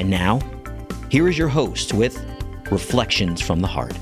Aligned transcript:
And 0.00 0.08
now, 0.08 0.40
here 1.10 1.28
is 1.28 1.36
your 1.36 1.48
host 1.48 1.92
with 1.92 2.16
Reflections 2.70 3.42
from 3.42 3.60
the 3.60 3.66
Heart. 3.66 3.92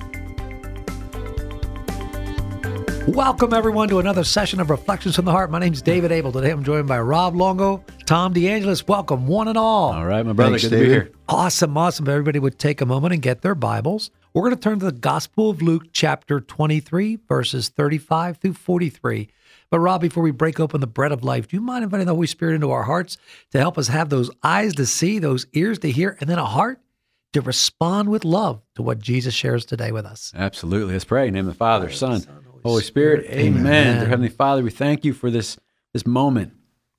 Welcome, 3.09 3.53
everyone, 3.53 3.89
to 3.89 3.99
another 3.99 4.23
session 4.23 4.61
of 4.61 4.71
Reflections 4.71 5.17
from 5.17 5.25
the 5.25 5.33
Heart. 5.33 5.51
My 5.51 5.59
name 5.59 5.73
is 5.73 5.83
David 5.83 6.13
Abel. 6.13 6.31
Today 6.31 6.51
I'm 6.51 6.63
joined 6.63 6.87
by 6.87 7.01
Rob 7.01 7.35
Longo, 7.35 7.83
Tom 8.07 8.33
DeAngelis. 8.33 8.87
Welcome, 8.87 9.27
one 9.27 9.49
and 9.49 9.59
all. 9.59 9.93
All 9.93 10.07
right, 10.07 10.25
my 10.25 10.35
brother. 10.35 10.53
Thanks, 10.53 10.69
good 10.69 10.77
to 10.77 10.83
be 10.85 10.89
here. 10.89 11.11
Awesome, 11.29 11.77
awesome. 11.77 12.07
If 12.07 12.11
everybody 12.11 12.39
would 12.39 12.61
take 12.61 12.81
a 12.81 12.87
moment 12.87 13.13
and 13.13 13.21
get 13.21 13.43
their 13.43 13.57
Bibles. 13.57 14.13
We're 14.33 14.43
going 14.43 14.55
to 14.55 14.61
turn 14.61 14.79
to 14.79 14.85
the 14.85 14.93
Gospel 14.93 15.51
of 15.51 15.61
Luke, 15.63 15.87
chapter 15.93 16.41
23, 16.41 17.19
verses 17.29 17.71
35 17.71 18.37
through 18.37 18.53
43. 18.53 19.31
But, 19.71 19.81
Rob, 19.81 20.01
before 20.01 20.23
we 20.23 20.31
break 20.31 20.59
open 20.59 20.81
the 20.81 20.87
bread 20.87 21.13
of 21.13 21.23
life, 21.23 21.49
do 21.49 21.57
you 21.57 21.61
mind 21.61 21.85
inviting 21.85 22.07
the 22.07 22.15
Holy 22.15 22.27
Spirit 22.27 22.55
into 22.55 22.71
our 22.71 22.85
hearts 22.85 23.19
to 23.51 23.59
help 23.59 23.77
us 23.77 23.89
have 23.89 24.09
those 24.09 24.31
eyes 24.43 24.75
to 24.77 24.87
see, 24.87 25.19
those 25.19 25.47
ears 25.53 25.79
to 25.81 25.91
hear, 25.91 26.17
and 26.21 26.29
then 26.29 26.39
a 26.39 26.45
heart 26.47 26.81
to 27.35 27.41
respond 27.43 28.09
with 28.09 28.25
love 28.25 28.63
to 28.75 28.83
what 28.83 28.99
Jesus 28.99 29.35
shares 29.35 29.65
today 29.67 29.93
with 29.93 30.07
us? 30.07 30.33
Absolutely. 30.35 30.95
Let's 30.95 31.05
pray. 31.05 31.27
In 31.27 31.35
the 31.35 31.39
name 31.39 31.49
of 31.49 31.55
the 31.55 31.59
Father, 31.59 31.91
Son, 31.91 32.21
Son, 32.21 32.45
Holy 32.51 32.63
Holy 32.63 32.83
Spirit. 32.83 33.27
Spirit. 33.27 33.41
Amen. 33.41 33.61
Amen. 33.61 33.99
Dear 33.99 34.09
Heavenly 34.09 34.31
Father, 34.31 34.63
we 34.63 34.71
thank 34.71 35.05
you 35.05 35.13
for 35.13 35.31
this 35.31 35.59
this 35.93 36.07
moment. 36.07 36.55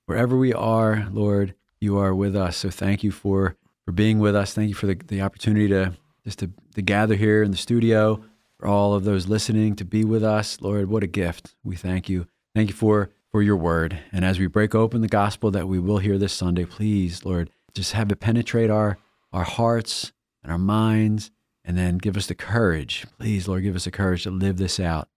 Wherever 0.06 0.36
we 0.36 0.52
are, 0.52 1.08
Lord, 1.12 1.54
you 1.80 1.98
are 1.98 2.14
with 2.14 2.34
us. 2.36 2.56
So 2.56 2.70
thank 2.70 3.02
you 3.02 3.10
for 3.10 3.56
for 3.84 3.92
being 3.92 4.18
with 4.18 4.36
us. 4.36 4.54
Thank 4.54 4.68
you 4.68 4.74
for 4.74 4.86
the, 4.86 4.94
the 4.94 5.22
opportunity 5.22 5.68
to 5.68 5.94
just 6.24 6.38
to, 6.40 6.50
to 6.74 6.82
gather 6.82 7.14
here 7.14 7.42
in 7.42 7.50
the 7.50 7.56
studio. 7.56 8.22
For 8.58 8.66
all 8.66 8.92
of 8.92 9.04
those 9.04 9.26
listening 9.26 9.74
to 9.76 9.84
be 9.84 10.04
with 10.04 10.22
us, 10.22 10.60
Lord, 10.60 10.90
what 10.90 11.02
a 11.02 11.06
gift. 11.06 11.54
We 11.64 11.76
thank 11.76 12.08
you. 12.10 12.26
Thank 12.54 12.70
you 12.70 12.74
for 12.74 13.10
for 13.30 13.42
your 13.42 13.56
word. 13.56 13.98
And 14.12 14.24
as 14.24 14.38
we 14.40 14.46
break 14.48 14.74
open 14.74 15.02
the 15.02 15.08
gospel 15.08 15.50
that 15.52 15.68
we 15.68 15.78
will 15.78 15.98
hear 15.98 16.18
this 16.18 16.32
Sunday, 16.32 16.64
please, 16.64 17.24
Lord, 17.24 17.50
just 17.74 17.92
have 17.92 18.10
it 18.10 18.16
penetrate 18.16 18.70
our 18.70 18.98
our 19.32 19.44
hearts 19.44 20.12
and 20.42 20.50
our 20.50 20.58
minds, 20.58 21.30
and 21.64 21.78
then 21.78 21.98
give 21.98 22.16
us 22.16 22.26
the 22.26 22.34
courage. 22.34 23.06
Please, 23.18 23.46
Lord, 23.46 23.62
give 23.62 23.76
us 23.76 23.84
the 23.84 23.90
courage 23.90 24.24
to 24.24 24.30
live 24.30 24.56
this 24.56 24.80
out. 24.80 25.08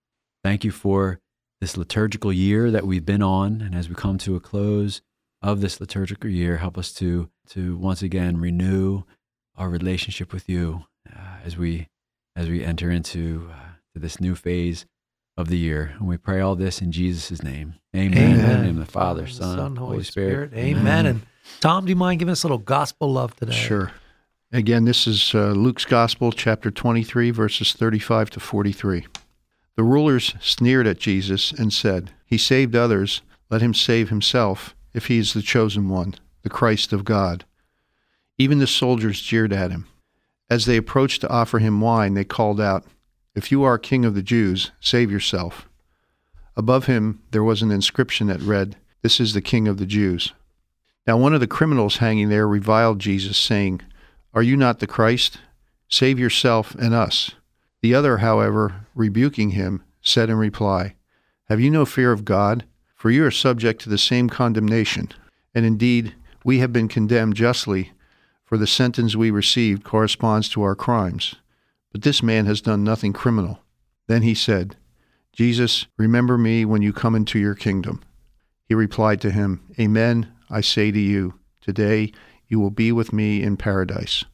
Thank 0.44 0.64
you 0.64 0.72
for 0.72 1.20
this 1.60 1.78
liturgical 1.78 2.32
year 2.32 2.70
that 2.70 2.86
we've 2.86 3.06
been 3.06 3.24
on, 3.24 3.62
and 3.62 3.74
as 3.74 3.90
we 3.90 3.96
come 3.96 4.18
to 4.20 4.36
a 4.36 4.40
close 4.40 5.02
of 5.42 5.62
this 5.62 5.80
liturgical 5.80 6.30
year, 6.30 6.58
help 6.58 6.78
us 6.78 6.94
to 6.94 7.30
to 7.50 7.76
once 7.78 8.04
again 8.04 8.40
renew 8.40 9.04
our 9.56 9.70
relationship 9.70 10.32
with 10.32 10.48
you 10.48 10.86
uh, 11.12 11.38
as 11.44 11.58
we 11.58 11.88
as 12.36 12.48
we 12.48 12.64
enter 12.64 12.92
into 12.92 13.50
uh, 13.52 13.74
this 13.96 14.20
new 14.20 14.36
phase 14.36 14.86
of 15.38 15.48
the 15.48 15.58
year. 15.58 15.94
And 16.00 16.08
we 16.08 16.18
pray 16.18 16.40
all 16.42 16.56
this 16.56 16.82
in 16.82 16.92
Jesus' 16.92 17.44
name. 17.44 17.76
Amen. 17.96 18.18
In 18.18 18.38
the 18.38 18.58
name 18.58 18.80
of 18.80 18.86
the 18.86 18.92
Father, 18.92 19.28
Son, 19.28 19.76
Holy, 19.76 20.04
Spirit. 20.04 20.54
Amen. 20.54 21.06
And 21.06 21.22
Tom, 21.60 21.86
do 21.86 21.90
you 21.90 21.96
mind 21.96 22.20
giving 22.20 22.32
us 22.32 22.44
a 22.44 22.48
little 22.48 22.58
gospel 22.58 23.12
love 23.12 23.36
today? 23.36 23.54
Sure. 23.54 23.92
Again, 24.52 24.86
this 24.86 25.08
is 25.08 25.34
uh, 25.34 25.50
Luke's 25.50 25.86
Gospel, 25.86 26.32
chapter 26.32 26.70
23, 26.70 27.32
verses 27.32 27.74
35 27.74 28.30
to 28.32 28.40
43. 28.40 29.08
The 29.76 29.84
rulers 29.84 30.36
sneered 30.40 30.86
at 30.86 31.00
Jesus 31.00 31.52
and 31.52 31.74
said, 31.74 32.12
He 32.26 32.38
saved 32.38 32.76
others, 32.76 33.24
let 33.50 33.62
him 33.62 33.74
save 33.74 34.10
himself, 34.10 34.76
if 34.94 35.08
he 35.08 35.18
is 35.18 35.34
the 35.34 35.42
chosen 35.42 35.90
one, 35.90 36.14
the 36.44 36.50
Christ 36.50 36.94
of 36.94 37.04
God. 37.04 37.46
Even 38.38 38.60
the 38.60 38.68
soldiers 38.68 39.22
jeered 39.22 39.52
at 39.52 39.72
him. 39.72 39.88
As 40.52 40.66
they 40.66 40.78
approached 40.78 41.22
to 41.22 41.30
offer 41.30 41.58
him 41.58 41.82
wine, 41.82 42.14
they 42.14 42.24
called 42.24 42.62
out, 42.62 42.86
If 43.36 43.52
you 43.52 43.64
are 43.64 43.80
king 43.80 44.06
of 44.06 44.14
the 44.14 44.22
Jews, 44.22 44.72
save 44.80 45.12
yourself. 45.12 45.68
Above 46.56 46.86
him 46.86 47.22
there 47.32 47.44
was 47.44 47.62
an 47.62 47.72
inscription 47.72 48.28
that 48.28 48.42
read, 48.42 48.76
This 49.02 49.20
is 49.20 49.34
the 49.34 49.42
king 49.42 49.68
of 49.68 49.78
the 49.78 49.88
Jews. 49.88 50.34
Now 51.08 51.18
one 51.18 51.34
of 51.34 51.40
the 51.40 51.48
criminals 51.48 51.98
hanging 51.98 52.30
there 52.30 52.48
reviled 52.48 53.00
Jesus, 53.00 53.38
saying, 53.38 53.82
Are 54.34 54.44
you 54.44 54.56
not 54.56 54.80
the 54.80 54.88
Christ? 54.88 55.40
Save 55.90 56.20
yourself 56.20 56.76
and 56.76 56.94
us. 56.94 57.32
The 57.82 57.96
other, 57.96 58.18
however, 58.18 58.86
rebuking 58.96 59.52
him, 59.52 59.84
said 60.02 60.30
in 60.30 60.38
reply, 60.38 60.96
Have 61.50 61.60
you 61.60 61.72
no 61.72 61.86
fear 61.86 62.12
of 62.12 62.26
God? 62.26 62.66
For 62.96 63.12
you 63.12 63.26
are 63.26 63.32
subject 63.32 63.82
to 63.82 63.90
the 63.90 63.98
same 63.98 64.30
condemnation. 64.30 65.10
And 65.54 65.66
indeed, 65.66 66.16
we 66.46 66.60
have 66.60 66.72
been 66.72 66.88
condemned 66.88 67.36
justly, 67.36 67.92
for 68.46 68.58
the 68.58 68.68
sentence 68.68 69.16
we 69.16 69.32
received 69.32 69.84
corresponds 69.84 70.48
to 70.50 70.62
our 70.62 70.76
crimes. 70.76 71.36
But 71.94 72.02
this 72.02 72.22
man 72.22 72.48
has 72.48 72.60
done 72.60 72.84
nothing 72.84 73.14
criminal. 73.14 73.60
Then 74.08 74.24
he 74.24 74.34
said, 74.34 74.76
Jesus, 75.32 75.86
remember 75.98 76.38
me 76.38 76.66
when 76.66 76.82
you 76.82 76.92
come 76.92 77.16
into 77.16 77.40
your 77.40 77.56
kingdom. 77.56 78.04
He 78.68 78.74
replied 78.74 79.22
to 79.22 79.32
him, 79.32 79.62
Amen, 79.80 80.32
I 80.50 80.62
say 80.62 80.92
to 80.92 81.00
you, 81.00 81.36
today 81.62 82.12
you 82.48 82.60
will 82.60 82.72
be 82.72 82.92
with 82.92 83.14
me 83.14 83.42
in 83.42 83.58
paradise. 83.58 84.26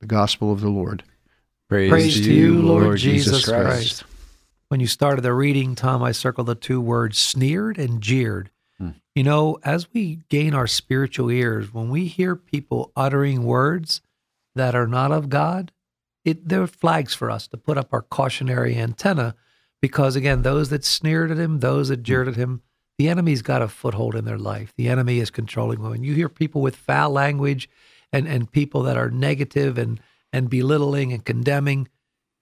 The 0.00 0.06
Gospel 0.06 0.50
of 0.50 0.60
the 0.60 0.68
Lord. 0.68 1.04
Praise, 1.68 1.90
Praise 1.90 2.20
to 2.20 2.32
you, 2.32 2.60
Lord 2.62 2.98
Jesus 2.98 3.44
Christ. 3.44 4.04
When 4.68 4.80
you 4.80 4.86
started 4.86 5.22
the 5.22 5.32
reading, 5.32 5.74
Tom, 5.74 6.02
I 6.02 6.12
circled 6.12 6.46
the 6.46 6.54
two 6.54 6.80
words 6.80 7.18
sneered 7.18 7.78
and 7.78 8.00
jeered. 8.00 8.50
Hmm. 8.78 8.90
You 9.14 9.24
know, 9.24 9.58
as 9.62 9.92
we 9.92 10.20
gain 10.28 10.54
our 10.54 10.66
spiritual 10.66 11.30
ears, 11.30 11.72
when 11.72 11.90
we 11.90 12.06
hear 12.06 12.34
people 12.34 12.92
uttering 12.96 13.44
words 13.44 14.00
that 14.54 14.74
are 14.74 14.86
not 14.86 15.12
of 15.12 15.28
God, 15.28 15.72
it 16.26 16.48
they're 16.48 16.66
flags 16.66 17.14
for 17.14 17.30
us 17.30 17.46
to 17.46 17.56
put 17.56 17.78
up 17.78 17.94
our 17.94 18.02
cautionary 18.02 18.76
antenna 18.76 19.36
because 19.80 20.16
again, 20.16 20.42
those 20.42 20.68
that 20.70 20.84
sneered 20.84 21.30
at 21.30 21.38
him, 21.38 21.60
those 21.60 21.88
that 21.88 22.02
jeered 22.02 22.28
at 22.28 22.34
him, 22.34 22.62
the 22.98 23.08
enemy's 23.08 23.42
got 23.42 23.62
a 23.62 23.68
foothold 23.68 24.16
in 24.16 24.24
their 24.24 24.38
life. 24.38 24.72
The 24.76 24.88
enemy 24.88 25.20
is 25.20 25.30
controlling 25.30 25.82
them. 25.82 26.02
You 26.02 26.14
hear 26.14 26.28
people 26.28 26.62
with 26.62 26.74
foul 26.74 27.10
language 27.10 27.68
and, 28.12 28.26
and 28.26 28.50
people 28.50 28.82
that 28.82 28.96
are 28.96 29.10
negative 29.10 29.78
and, 29.78 30.00
and 30.32 30.50
belittling 30.50 31.12
and 31.12 31.24
condemning, 31.24 31.88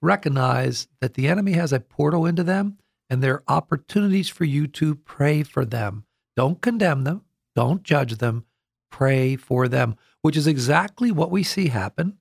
recognize 0.01 0.87
that 0.99 1.13
the 1.13 1.27
enemy 1.27 1.53
has 1.53 1.71
a 1.71 1.79
portal 1.79 2.25
into 2.25 2.43
them 2.43 2.77
and 3.09 3.21
there 3.21 3.35
are 3.35 3.43
opportunities 3.47 4.29
for 4.29 4.45
you 4.45 4.65
to 4.67 4.95
pray 4.95 5.43
for 5.43 5.63
them. 5.63 6.05
Don't 6.35 6.61
condemn 6.61 7.03
them, 7.03 7.21
don't 7.55 7.83
judge 7.83 8.17
them, 8.17 8.45
pray 8.89 9.35
for 9.35 9.67
them, 9.67 9.95
which 10.21 10.35
is 10.35 10.47
exactly 10.47 11.11
what 11.11 11.29
we 11.29 11.43
see 11.43 11.67
happen 11.67 12.17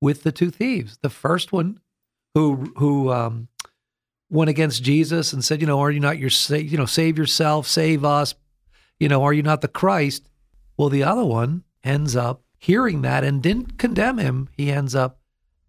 with 0.00 0.22
the 0.22 0.32
two 0.32 0.50
thieves. 0.50 0.98
The 1.02 1.10
first 1.10 1.52
one 1.52 1.80
who 2.34 2.72
who 2.76 3.10
um, 3.10 3.48
went 4.30 4.50
against 4.50 4.82
Jesus 4.82 5.32
and 5.32 5.44
said, 5.44 5.60
you 5.60 5.66
know, 5.66 5.80
are 5.80 5.90
you 5.90 6.00
not 6.00 6.18
your 6.18 6.30
sa- 6.30 6.56
you 6.56 6.76
know, 6.76 6.86
save 6.86 7.16
yourself, 7.16 7.66
save 7.66 8.04
us, 8.04 8.34
you 8.98 9.08
know, 9.08 9.22
are 9.24 9.32
you 9.32 9.42
not 9.42 9.60
the 9.60 9.68
Christ? 9.68 10.28
Well, 10.76 10.88
the 10.88 11.04
other 11.04 11.24
one 11.24 11.64
ends 11.84 12.16
up 12.16 12.42
hearing 12.58 13.02
that 13.02 13.24
and 13.24 13.42
didn't 13.42 13.78
condemn 13.78 14.18
him. 14.18 14.48
He 14.52 14.70
ends 14.70 14.94
up 14.94 15.20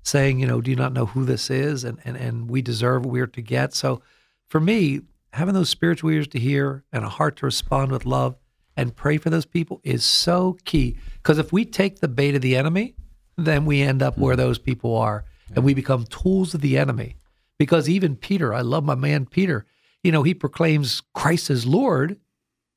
saying, 0.04 0.40
you 0.40 0.48
know, 0.48 0.62
do 0.62 0.72
you 0.72 0.78
not 0.78 0.94
know 0.94 1.06
who 1.06 1.26
this 1.26 1.50
is? 1.50 1.84
And 1.84 2.00
and, 2.04 2.18
and 2.18 2.50
we 2.50 2.62
deserve 2.62 3.06
what 3.06 3.12
we're 3.12 3.28
to 3.28 3.42
get. 3.42 3.74
So 3.74 4.02
for 4.48 4.60
me, 4.60 5.02
having 5.34 5.54
those 5.54 5.70
spiritual 5.70 6.12
ears 6.12 6.28
to 6.30 6.40
hear 6.40 6.84
and 6.92 7.06
a 7.06 7.10
heart 7.10 7.38
to 7.38 7.46
respond 7.46 7.92
with 7.92 8.06
love 8.06 8.36
and 8.76 8.96
pray 8.96 9.18
for 9.18 9.30
those 9.30 9.46
people 9.46 9.82
is 9.84 10.04
so 10.04 10.58
key. 10.66 10.98
Because 11.16 11.38
if 11.38 11.52
we 11.52 11.66
take 11.66 12.00
the 12.00 12.08
bait 12.08 12.36
of 12.36 12.42
the 12.42 12.56
enemy, 12.56 12.96
then 13.38 13.66
we 13.66 13.82
end 13.82 14.02
up 14.02 14.18
where 14.18 14.36
hmm. 14.36 14.42
those 14.42 14.60
people 14.60 14.96
are 14.96 15.26
and 15.56 15.64
we 15.64 15.74
become 15.74 16.06
tools 16.06 16.54
of 16.54 16.62
the 16.62 16.78
enemy. 16.78 17.16
Because 17.58 17.90
even 17.90 18.16
Peter, 18.16 18.54
I 18.54 18.62
love 18.62 18.84
my 18.84 18.96
man 18.96 19.26
Peter, 19.26 19.66
you 20.04 20.12
know, 20.12 20.24
he 20.24 20.34
proclaims 20.34 21.02
Christ 21.14 21.50
as 21.50 21.66
Lord. 21.66 22.20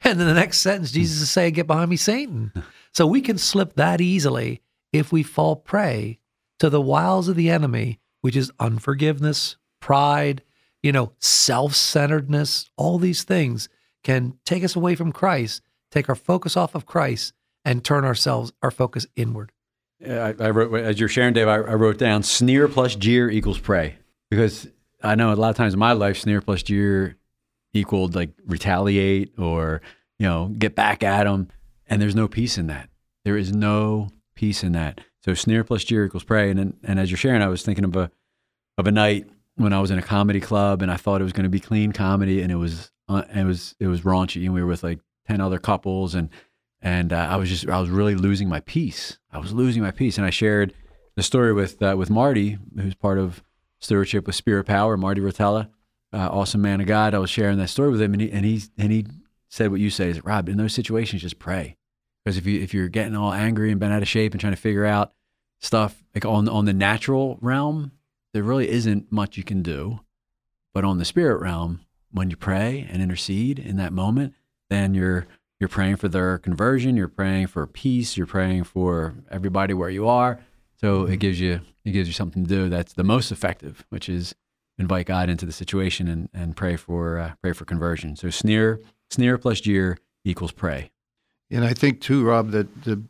And 0.02 0.18
then 0.18 0.26
the 0.26 0.34
next 0.34 0.58
sentence, 0.58 0.92
Jesus 0.92 1.20
is 1.20 1.30
saying, 1.30 1.54
Get 1.54 1.66
behind 1.66 1.90
me, 1.90 1.96
Satan. 1.96 2.52
So 2.92 3.06
we 3.06 3.20
can 3.20 3.38
slip 3.38 3.74
that 3.74 4.00
easily 4.00 4.62
if 4.92 5.12
we 5.12 5.22
fall 5.22 5.54
prey 5.54 6.18
to 6.58 6.68
the 6.68 6.80
wiles 6.80 7.28
of 7.28 7.36
the 7.36 7.48
enemy, 7.48 8.00
which 8.20 8.34
is 8.34 8.50
unforgiveness, 8.58 9.56
pride, 9.78 10.42
you 10.82 10.90
know, 10.90 11.12
self 11.20 11.74
centeredness, 11.76 12.68
all 12.76 12.98
these 12.98 13.22
things 13.22 13.68
can 14.02 14.38
take 14.44 14.64
us 14.64 14.74
away 14.74 14.96
from 14.96 15.12
Christ, 15.12 15.62
take 15.90 16.08
our 16.08 16.16
focus 16.16 16.56
off 16.56 16.74
of 16.74 16.84
Christ, 16.84 17.32
and 17.64 17.84
turn 17.84 18.04
ourselves, 18.04 18.52
our 18.62 18.72
focus 18.72 19.06
inward. 19.14 19.52
I, 20.06 20.34
I 20.38 20.50
wrote 20.50 20.74
as 20.74 20.98
you're 20.98 21.08
sharing, 21.08 21.34
Dave. 21.34 21.48
I, 21.48 21.56
I 21.56 21.74
wrote 21.74 21.98
down 21.98 22.22
sneer 22.22 22.68
plus 22.68 22.94
jeer 22.94 23.30
equals 23.30 23.58
pray 23.58 23.96
because 24.30 24.68
I 25.02 25.14
know 25.14 25.32
a 25.32 25.34
lot 25.34 25.50
of 25.50 25.56
times 25.56 25.74
in 25.74 25.78
my 25.78 25.92
life, 25.92 26.18
sneer 26.18 26.40
plus 26.40 26.62
jeer 26.62 27.16
equaled 27.72 28.14
like 28.14 28.30
retaliate 28.46 29.38
or 29.38 29.80
you 30.18 30.26
know 30.26 30.48
get 30.58 30.74
back 30.74 31.02
at 31.02 31.24
them, 31.24 31.48
And 31.86 32.00
there's 32.00 32.14
no 32.14 32.28
peace 32.28 32.58
in 32.58 32.66
that. 32.68 32.88
There 33.24 33.36
is 33.36 33.52
no 33.52 34.08
peace 34.34 34.64
in 34.64 34.72
that. 34.72 35.00
So 35.24 35.34
sneer 35.34 35.64
plus 35.64 35.84
jeer 35.84 36.06
equals 36.06 36.24
pray. 36.24 36.50
And 36.50 36.76
and 36.82 36.98
as 36.98 37.10
you're 37.10 37.18
sharing, 37.18 37.42
I 37.42 37.48
was 37.48 37.62
thinking 37.62 37.84
of 37.84 37.96
a 37.96 38.10
of 38.78 38.86
a 38.86 38.92
night 38.92 39.28
when 39.56 39.72
I 39.72 39.80
was 39.80 39.90
in 39.90 39.98
a 39.98 40.02
comedy 40.02 40.40
club 40.40 40.80
and 40.80 40.90
I 40.90 40.96
thought 40.96 41.20
it 41.20 41.24
was 41.24 41.34
going 41.34 41.44
to 41.44 41.50
be 41.50 41.60
clean 41.60 41.92
comedy, 41.92 42.40
and 42.40 42.50
it 42.50 42.56
was 42.56 42.90
uh, 43.08 43.24
it 43.34 43.44
was 43.44 43.74
it 43.78 43.86
was 43.86 44.00
raunchy, 44.02 44.44
and 44.44 44.54
we 44.54 44.62
were 44.62 44.68
with 44.68 44.82
like 44.82 45.00
ten 45.26 45.40
other 45.40 45.58
couples, 45.58 46.14
and 46.14 46.30
and 46.82 47.12
uh, 47.12 47.28
I 47.30 47.36
was 47.36 47.48
just 47.48 47.68
I 47.68 47.80
was 47.80 47.90
really 47.90 48.14
losing 48.14 48.48
my 48.48 48.60
peace. 48.60 49.18
I 49.32 49.38
was 49.38 49.52
losing 49.52 49.82
my 49.82 49.90
peace, 49.90 50.16
and 50.16 50.26
I 50.26 50.30
shared 50.30 50.74
the 51.16 51.22
story 51.22 51.52
with 51.52 51.82
uh, 51.82 51.94
with 51.96 52.10
Marty, 52.10 52.58
who's 52.74 52.94
part 52.94 53.18
of 53.18 53.42
stewardship 53.78 54.26
with 54.26 54.36
Spirit 54.36 54.64
Power, 54.64 54.96
Marty 54.96 55.20
Rotella, 55.20 55.68
uh, 56.12 56.28
awesome 56.30 56.62
man 56.62 56.80
of 56.80 56.86
God. 56.86 57.14
I 57.14 57.18
was 57.18 57.30
sharing 57.30 57.58
that 57.58 57.68
story 57.68 57.90
with 57.90 58.00
him, 58.00 58.14
and 58.14 58.22
he 58.22 58.30
and 58.32 58.44
he 58.44 58.62
and 58.78 58.92
he 58.92 59.06
said 59.48 59.70
what 59.70 59.80
you 59.80 59.90
say 59.90 60.08
is 60.08 60.24
Rob. 60.24 60.48
In 60.48 60.56
those 60.56 60.74
situations, 60.74 61.22
just 61.22 61.38
pray, 61.38 61.76
because 62.24 62.36
if 62.36 62.46
you 62.46 62.60
if 62.60 62.72
you're 62.72 62.88
getting 62.88 63.16
all 63.16 63.32
angry 63.32 63.70
and 63.70 63.80
bent 63.80 63.92
out 63.92 64.02
of 64.02 64.08
shape 64.08 64.32
and 64.32 64.40
trying 64.40 64.54
to 64.54 64.60
figure 64.60 64.86
out 64.86 65.12
stuff 65.60 66.02
like 66.14 66.24
on 66.24 66.48
on 66.48 66.64
the 66.64 66.72
natural 66.72 67.38
realm, 67.40 67.92
there 68.32 68.42
really 68.42 68.68
isn't 68.68 69.10
much 69.12 69.36
you 69.36 69.44
can 69.44 69.62
do. 69.62 70.00
But 70.72 70.84
on 70.84 70.98
the 70.98 71.04
spirit 71.04 71.40
realm, 71.40 71.80
when 72.12 72.30
you 72.30 72.36
pray 72.36 72.86
and 72.88 73.02
intercede 73.02 73.58
in 73.58 73.76
that 73.76 73.92
moment, 73.92 74.34
then 74.68 74.94
you're 74.94 75.26
you're 75.60 75.68
praying 75.68 75.96
for 75.96 76.08
their 76.08 76.38
conversion, 76.38 76.96
you're 76.96 77.06
praying 77.06 77.46
for 77.48 77.66
peace, 77.66 78.16
you're 78.16 78.26
praying 78.26 78.64
for 78.64 79.14
everybody 79.30 79.74
where 79.74 79.90
you 79.90 80.08
are. 80.08 80.40
So 80.80 81.04
it 81.04 81.20
gives 81.20 81.38
you 81.38 81.60
it 81.84 81.92
gives 81.92 82.08
you 82.08 82.14
something 82.14 82.44
to 82.44 82.48
do 82.48 82.68
that's 82.68 82.94
the 82.94 83.04
most 83.04 83.30
effective, 83.30 83.84
which 83.90 84.08
is 84.08 84.34
invite 84.78 85.06
God 85.06 85.28
into 85.28 85.44
the 85.44 85.52
situation 85.52 86.08
and, 86.08 86.28
and 86.32 86.56
pray 86.56 86.76
for 86.76 87.18
uh, 87.18 87.32
pray 87.42 87.52
for 87.52 87.66
conversion. 87.66 88.16
So 88.16 88.30
sneer 88.30 88.80
sneer 89.10 89.36
plus 89.36 89.60
jeer 89.60 89.98
equals 90.24 90.52
pray. 90.52 90.90
And 91.50 91.64
I 91.64 91.74
think 91.74 92.00
too, 92.00 92.24
Rob, 92.24 92.50
that 92.52 92.84
the 92.84 93.02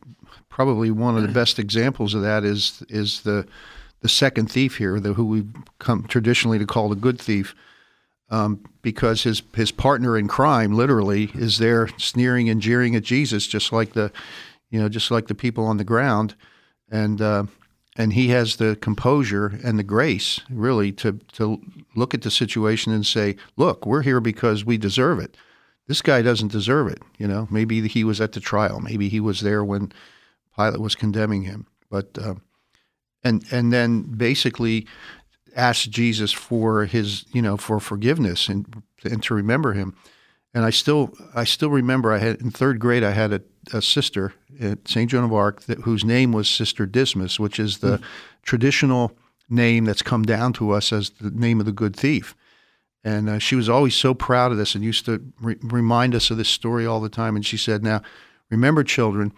probably 0.49 0.91
one 0.91 1.15
of 1.15 1.21
the 1.21 1.29
best 1.29 1.57
examples 1.57 2.13
of 2.13 2.21
that 2.21 2.43
is 2.43 2.83
is 2.89 3.21
the 3.21 3.47
the 4.01 4.09
second 4.09 4.51
thief 4.51 4.77
here, 4.77 4.99
the 4.99 5.13
who 5.13 5.25
we've 5.25 5.53
come 5.79 6.03
traditionally 6.03 6.59
to 6.59 6.65
call 6.65 6.89
the 6.89 6.95
good 6.95 7.19
thief, 7.21 7.55
um, 8.31 8.63
because 8.81 9.23
his 9.23 9.43
his 9.53 9.71
partner 9.71 10.17
in 10.17 10.27
crime 10.27 10.73
literally 10.73 11.29
is 11.35 11.59
there 11.59 11.89
sneering 11.97 12.49
and 12.49 12.61
jeering 12.61 12.95
at 12.95 13.03
Jesus, 13.03 13.45
just 13.45 13.71
like 13.71 13.93
the, 13.93 14.11
you 14.71 14.79
know, 14.79 14.89
just 14.89 15.11
like 15.11 15.27
the 15.27 15.35
people 15.35 15.65
on 15.65 15.77
the 15.77 15.83
ground, 15.83 16.33
and 16.89 17.21
uh, 17.21 17.43
and 17.97 18.13
he 18.13 18.29
has 18.29 18.55
the 18.55 18.77
composure 18.77 19.59
and 19.63 19.77
the 19.77 19.83
grace 19.83 20.39
really 20.49 20.91
to 20.93 21.19
to 21.33 21.61
look 21.95 22.13
at 22.13 22.21
the 22.21 22.31
situation 22.31 22.93
and 22.93 23.05
say, 23.05 23.35
look, 23.57 23.85
we're 23.85 24.01
here 24.01 24.21
because 24.21 24.65
we 24.65 24.77
deserve 24.77 25.19
it. 25.19 25.35
This 25.87 26.01
guy 26.01 26.21
doesn't 26.21 26.53
deserve 26.53 26.87
it. 26.87 27.01
You 27.17 27.27
know, 27.27 27.47
maybe 27.51 27.85
he 27.87 28.05
was 28.05 28.21
at 28.21 28.31
the 28.31 28.39
trial, 28.39 28.79
maybe 28.79 29.09
he 29.09 29.19
was 29.19 29.41
there 29.41 29.63
when 29.63 29.91
Pilate 30.55 30.79
was 30.79 30.95
condemning 30.95 31.43
him, 31.43 31.67
but. 31.89 32.17
Uh, 32.17 32.35
and 33.23 33.45
and 33.51 33.71
then 33.71 34.01
basically 34.01 34.87
ask 35.55 35.89
Jesus 35.89 36.31
for 36.31 36.85
his 36.85 37.25
you 37.33 37.41
know 37.41 37.57
for 37.57 37.79
forgiveness 37.79 38.47
and 38.47 38.83
and 39.03 39.23
to 39.23 39.33
remember 39.33 39.73
him. 39.73 39.95
And 40.53 40.65
I 40.65 40.69
still 40.69 41.13
I 41.33 41.43
still 41.43 41.69
remember 41.69 42.11
I 42.11 42.17
had 42.17 42.41
in 42.41 42.51
third 42.51 42.79
grade 42.79 43.03
I 43.03 43.11
had 43.11 43.33
a, 43.33 43.41
a 43.73 43.81
sister 43.81 44.33
at 44.59 44.87
St. 44.87 45.09
Joan 45.09 45.23
of 45.23 45.33
Arc 45.33 45.61
that, 45.63 45.79
whose 45.79 46.03
name 46.03 46.31
was 46.31 46.49
Sister 46.49 46.85
Dismas, 46.85 47.39
which 47.39 47.59
is 47.59 47.79
the 47.79 47.97
mm. 47.97 48.03
traditional 48.43 49.13
name 49.49 49.85
that's 49.85 50.01
come 50.01 50.23
down 50.23 50.53
to 50.53 50.71
us 50.71 50.91
as 50.93 51.09
the 51.11 51.31
name 51.31 51.59
of 51.59 51.65
the 51.65 51.71
good 51.71 51.95
thief. 51.95 52.35
And 53.03 53.29
uh, 53.29 53.39
she 53.39 53.55
was 53.55 53.67
always 53.67 53.95
so 53.95 54.13
proud 54.13 54.51
of 54.51 54.57
this 54.57 54.75
and 54.75 54.83
used 54.83 55.05
to 55.05 55.21
re- 55.41 55.57
remind 55.61 56.13
us 56.13 56.29
of 56.29 56.37
this 56.37 56.49
story 56.49 56.85
all 56.85 56.99
the 56.99 57.09
time. 57.09 57.35
And 57.35 57.45
she 57.45 57.57
said, 57.57 57.83
"Now, 57.83 58.01
remember, 58.49 58.83
children, 58.83 59.33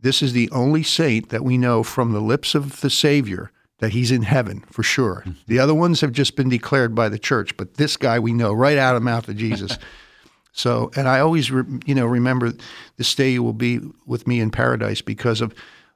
this 0.00 0.22
is 0.22 0.32
the 0.32 0.50
only 0.50 0.82
saint 0.82 1.30
that 1.30 1.44
we 1.44 1.58
know 1.58 1.82
from 1.82 2.12
the 2.12 2.20
lips 2.20 2.54
of 2.54 2.80
the 2.80 2.90
Savior 2.90 3.50
that 3.82 3.90
he's 3.90 4.12
in 4.12 4.22
heaven 4.22 4.60
for 4.70 4.84
sure. 4.84 5.24
The 5.48 5.58
other 5.58 5.74
ones 5.74 6.02
have 6.02 6.12
just 6.12 6.36
been 6.36 6.48
declared 6.48 6.94
by 6.94 7.08
the 7.08 7.18
church, 7.18 7.56
but 7.56 7.74
this 7.74 7.96
guy 7.96 8.20
we 8.20 8.32
know 8.32 8.52
right 8.52 8.78
out 8.78 8.94
of 8.94 9.02
the 9.02 9.04
mouth 9.04 9.28
of 9.28 9.36
Jesus. 9.36 9.76
so, 10.52 10.92
and 10.94 11.08
I 11.08 11.18
always, 11.18 11.50
re, 11.50 11.64
you 11.84 11.96
know, 11.96 12.06
remember 12.06 12.52
this 12.96 13.12
day 13.12 13.32
you 13.32 13.42
will 13.42 13.52
be 13.52 13.80
with 14.06 14.28
me 14.28 14.38
in 14.38 14.52
paradise 14.52 15.02
because 15.02 15.40
of 15.40 15.52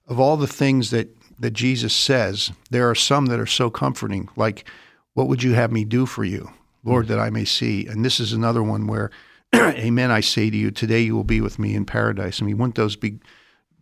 of 0.08 0.18
all 0.18 0.36
the 0.36 0.48
things 0.48 0.90
that 0.90 1.16
that 1.38 1.52
Jesus 1.52 1.94
says. 1.94 2.50
There 2.70 2.90
are 2.90 2.96
some 2.96 3.26
that 3.26 3.38
are 3.38 3.46
so 3.46 3.70
comforting, 3.70 4.28
like, 4.34 4.68
"What 5.14 5.28
would 5.28 5.44
you 5.44 5.52
have 5.52 5.70
me 5.70 5.84
do 5.84 6.06
for 6.06 6.24
you, 6.24 6.50
Lord, 6.82 7.06
that 7.06 7.20
I 7.20 7.30
may 7.30 7.44
see?" 7.44 7.86
And 7.86 8.04
this 8.04 8.18
is 8.18 8.32
another 8.32 8.64
one 8.64 8.88
where, 8.88 9.12
"Amen, 9.54 10.10
I 10.10 10.22
say 10.22 10.50
to 10.50 10.56
you, 10.56 10.72
today 10.72 11.02
you 11.02 11.14
will 11.14 11.22
be 11.22 11.40
with 11.40 11.60
me 11.60 11.76
in 11.76 11.84
paradise." 11.84 12.42
I 12.42 12.46
mean, 12.46 12.58
wouldn't 12.58 12.74
those 12.74 12.96
be 12.96 13.20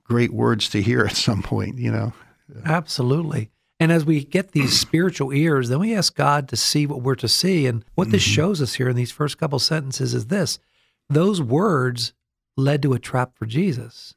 great 0.05 0.35
words 0.35 0.69
to 0.69 0.83
hear 0.83 1.07
at 1.07 1.17
some 1.17 1.43
point, 1.43 1.79
you 1.79 1.91
know. 1.91 2.13
Absolutely. 2.67 3.51
And 3.81 3.91
as 3.91 4.05
we 4.05 4.25
get 4.25 4.53
these 4.53 4.79
spiritual 4.81 5.33
ears, 5.33 5.69
then 5.69 5.81
we 5.81 5.95
ask 5.95 6.15
God 6.15 6.49
to 6.49 6.57
see 6.57 6.87
what 6.87 7.03
we're 7.03 7.15
to 7.17 7.29
see. 7.29 7.67
And 7.67 7.85
what 7.95 8.11
this 8.11 8.23
mm-hmm. 8.23 8.35
shows 8.35 8.63
us 8.63 8.75
here 8.75 8.89
in 8.89 8.97
these 8.97 9.13
first 9.13 9.39
couple 9.39 9.59
sentences 9.59 10.15
is 10.15 10.27
this 10.27 10.59
those 11.09 11.43
words 11.43 12.15
led 12.57 12.83
to 12.83 12.95
a 12.95 12.99
trap 12.99 13.37
for 13.37 13.47
Jesus 13.47 14.15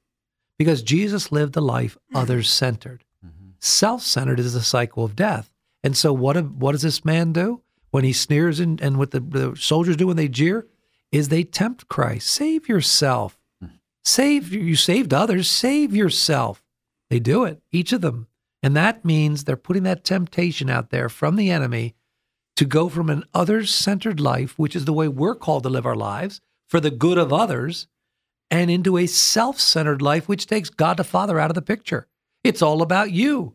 because 0.57 0.81
Jesus 0.81 1.31
lived 1.31 1.56
a 1.57 1.62
life 1.62 1.98
others 2.13 2.50
centered. 2.50 3.04
Mm-hmm. 3.25 3.51
Self 3.59 4.01
centered 4.01 4.39
is 4.39 4.56
a 4.56 4.62
cycle 4.62 5.04
of 5.04 5.15
death. 5.15 5.54
And 5.83 5.98
so, 5.98 6.13
what, 6.13 6.42
what 6.44 6.71
does 6.74 6.81
this 6.81 7.04
man 7.04 7.33
do 7.33 7.62
when 7.92 8.04
he 8.04 8.13
sneers 8.13 8.59
and, 8.59 8.80
and 8.81 8.98
what 8.98 9.12
the, 9.12 9.19
the 9.19 9.56
soldiers 9.56 9.98
do 9.98 10.07
when 10.07 10.18
they 10.18 10.27
jeer? 10.27 10.68
Is 11.12 11.30
they 11.30 11.44
tempt 11.44 11.88
Christ. 11.88 12.27
Save 12.27 12.68
yourself. 12.68 13.38
Save 14.07 14.54
you 14.54 14.77
saved 14.77 15.13
others, 15.13 15.50
save 15.50 15.94
yourself. 15.94 16.63
They 17.09 17.19
do 17.19 17.44
it, 17.44 17.62
each 17.74 17.92
of 17.92 18.00
them. 18.00 18.27
And 18.68 18.75
that 18.75 19.06
means 19.06 19.46
they're 19.46 19.56
putting 19.56 19.84
that 19.84 20.04
temptation 20.04 20.69
out 20.69 20.90
there 20.90 21.08
from 21.08 21.38
the 21.38 21.50
enemy 21.52 21.96
to 22.58 22.66
go 22.66 22.90
from 22.90 23.10
an 23.10 23.24
others 23.34 23.74
centered 23.74 24.19
life, 24.19 24.60
which 24.60 24.75
is 24.75 24.84
the 24.84 24.92
way 24.92 25.08
we're 25.08 25.36
called 25.36 25.64
to 25.64 25.69
live 25.69 25.86
our 25.86 25.96
lives 25.96 26.42
for 26.68 26.81
the 26.81 26.92
good 26.92 27.18
of 27.18 27.31
others, 27.31 27.88
and 28.52 28.69
into 28.69 28.98
a 28.98 29.08
self 29.08 29.58
centered 29.58 30.02
life, 30.02 30.28
which 30.28 30.48
takes 30.48 30.69
God 30.69 30.98
the 30.98 31.06
Father 31.06 31.40
out 31.40 31.50
of 31.50 31.56
the 31.56 31.62
picture. 31.62 32.08
It's 32.44 32.62
all 32.62 32.81
about 32.81 33.10
you. 33.10 33.54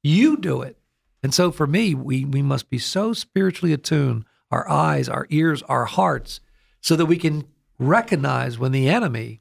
You 0.00 0.36
do 0.36 0.62
it. 0.62 0.78
And 1.24 1.34
so 1.34 1.50
for 1.50 1.66
me, 1.66 1.92
we, 1.92 2.24
we 2.24 2.40
must 2.40 2.70
be 2.70 2.78
so 2.78 3.12
spiritually 3.12 3.72
attuned, 3.72 4.26
our 4.52 4.70
eyes, 4.70 5.08
our 5.08 5.26
ears, 5.30 5.64
our 5.64 5.86
hearts, 5.86 6.38
so 6.80 6.94
that 6.94 7.06
we 7.06 7.16
can 7.16 7.48
recognize 7.80 8.60
when 8.60 8.70
the 8.70 8.88
enemy 8.88 9.40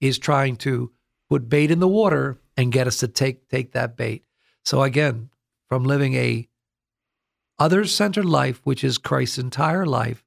is 0.00 0.16
trying 0.18 0.56
to 0.56 0.92
put 1.28 1.50
bait 1.50 1.70
in 1.70 1.78
the 1.78 1.86
water 1.86 2.38
and 2.56 2.72
get 2.72 2.86
us 2.86 2.96
to 3.00 3.08
take 3.08 3.50
take 3.50 3.72
that 3.72 3.98
bait. 3.98 4.24
So 4.64 4.82
again, 4.82 5.30
from 5.68 5.84
living 5.84 6.14
a 6.14 6.48
other-centered 7.58 8.24
life, 8.24 8.60
which 8.64 8.82
is 8.82 8.98
Christ's 8.98 9.38
entire 9.38 9.86
life, 9.86 10.24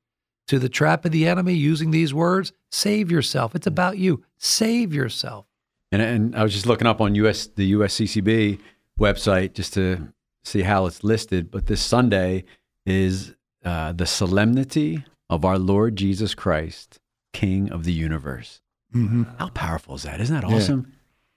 to 0.48 0.60
the 0.60 0.70
trap 0.70 1.06
of 1.06 1.12
the 1.12 1.27
enemy 1.27 1.54
using 1.54 1.92
these 1.92 2.13
words, 2.13 2.54
save 2.72 3.12
yourself. 3.12 3.56
It's 3.56 3.68
about 3.68 3.98
you. 3.98 4.24
Save 4.38 4.94
yourself. 4.94 5.46
And, 5.92 6.01
and 6.01 6.36
I 6.36 6.44
was 6.44 6.54
just 6.54 6.65
looking 6.65 6.88
up 6.88 7.01
on 7.01 7.15
US 7.15 7.48
the 7.48 7.74
USCCB 7.74 8.60
website 9.00 9.54
just 9.54 9.74
to 9.74 10.13
see 10.44 10.62
how 10.62 10.86
it's 10.86 11.04
listed. 11.04 11.51
But 11.51 11.65
this 11.65 11.82
Sunday 11.82 12.46
is 12.86 13.34
uh, 13.63 13.92
the 13.94 14.06
solemnity 14.06 15.04
of 15.30 15.44
our 15.44 15.58
Lord 15.58 15.96
Jesus 15.96 16.36
Christ, 16.36 17.00
King 17.34 17.72
of 17.72 17.84
the 17.84 17.94
universe. 17.94 18.62
Mm-hmm. 18.94 19.24
How 19.38 19.50
powerful 19.50 19.96
is 19.96 20.04
that? 20.04 20.22
Isn't 20.22 20.39
that 20.39 20.46
awesome? 20.46 20.94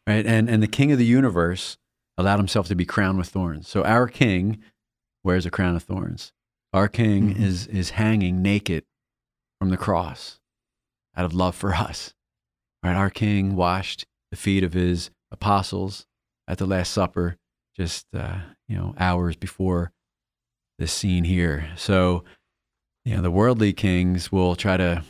Yeah. 0.06 0.14
Right. 0.14 0.26
And 0.26 0.48
and 0.48 0.62
the 0.62 0.68
King 0.68 0.92
of 0.92 0.98
the 0.98 1.04
universe 1.04 1.76
allowed 2.18 2.38
himself 2.38 2.66
to 2.68 2.74
be 2.74 2.84
crowned 2.84 3.16
with 3.16 3.28
thorns. 3.28 3.68
So 3.68 3.84
our 3.84 4.08
King 4.08 4.58
wears 5.24 5.46
a 5.46 5.50
crown 5.50 5.76
of 5.76 5.84
thorns. 5.84 6.32
Our 6.74 6.88
King 6.88 7.30
mm-hmm. 7.30 7.42
is 7.42 7.66
is 7.68 7.90
hanging 7.90 8.42
naked 8.42 8.84
from 9.58 9.70
the 9.70 9.78
cross 9.78 10.40
out 11.16 11.24
of 11.24 11.32
love 11.32 11.54
for 11.54 11.74
us. 11.74 12.12
Right. 12.82 12.94
Our 12.94 13.10
King 13.10 13.56
washed 13.56 14.04
the 14.30 14.36
feet 14.36 14.62
of 14.62 14.74
his 14.74 15.10
apostles 15.32 16.06
at 16.46 16.58
the 16.58 16.66
Last 16.66 16.92
Supper, 16.92 17.36
just 17.76 18.06
uh, 18.14 18.38
you 18.68 18.76
know 18.76 18.94
hours 18.98 19.36
before 19.36 19.92
this 20.78 20.92
scene 20.92 21.24
here. 21.24 21.70
So 21.76 22.24
you 23.04 23.16
know 23.16 23.22
the 23.22 23.30
worldly 23.30 23.72
kings 23.72 24.30
will 24.30 24.56
try 24.56 24.76
to 24.76 25.04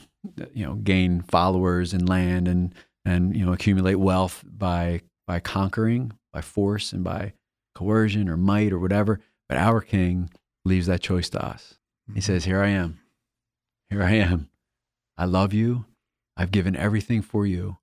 you 0.53 0.65
know 0.67 0.75
gain 0.75 1.23
followers 1.23 1.93
and 1.93 2.09
land 2.09 2.49
and 2.49 2.75
and 3.05 3.35
you 3.35 3.45
know 3.45 3.53
accumulate 3.53 3.97
wealth 3.97 4.45
by 4.47 5.01
by 5.27 5.41
conquering 5.41 6.13
by 6.33 6.41
force 6.41 6.93
and 6.93 7.05
by 7.05 7.33
coercion 7.75 8.29
or 8.29 8.37
might 8.37 8.73
or 8.73 8.79
whatever 8.79 9.21
but 9.49 9.59
our 9.59 9.81
king 9.81 10.31
leaves 10.65 10.87
that 10.87 11.01
choice 11.01 11.31
to 11.31 11.43
us. 11.43 11.79
He 12.07 12.13
mm-hmm. 12.13 12.21
says 12.21 12.45
here 12.45 12.63
i 12.63 12.69
am. 12.69 13.01
Here 13.89 14.03
i 14.03 14.13
am. 14.13 14.51
I 15.17 15.25
love 15.25 15.53
you. 15.53 15.87
I've 16.37 16.51
given 16.51 16.77
everything 16.77 17.23
for 17.23 17.47
you. 17.47 17.79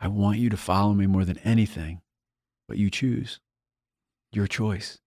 I 0.00 0.08
want 0.08 0.38
you 0.38 0.50
to 0.50 0.56
follow 0.56 0.94
me 0.94 1.06
more 1.06 1.24
than 1.24 1.38
anything 1.38 2.00
but 2.66 2.78
you 2.78 2.90
choose 2.90 3.40
your 4.32 4.46
choice. 4.46 4.98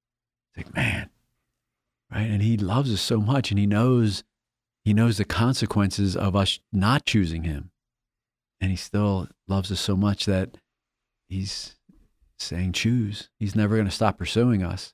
It's 0.55 0.65
like 0.65 0.75
man 0.75 1.09
right? 2.11 2.29
And 2.29 2.41
he 2.41 2.57
loves 2.57 2.93
us 2.93 3.01
so 3.01 3.19
much 3.19 3.51
and 3.51 3.59
he 3.59 3.65
knows 3.65 4.23
he 4.83 4.93
knows 4.93 5.17
the 5.17 5.25
consequences 5.25 6.15
of 6.15 6.35
us 6.35 6.59
not 6.71 7.05
choosing 7.05 7.43
him. 7.43 7.71
And 8.61 8.71
he 8.71 8.77
still 8.77 9.27
loves 9.47 9.71
us 9.71 9.81
so 9.81 9.97
much 9.97 10.25
that 10.25 10.57
he's 11.27 11.75
saying 12.39 12.73
choose. 12.73 13.29
He's 13.39 13.55
never 13.55 13.75
going 13.75 13.87
to 13.87 13.91
stop 13.91 14.17
pursuing 14.17 14.63
us, 14.63 14.93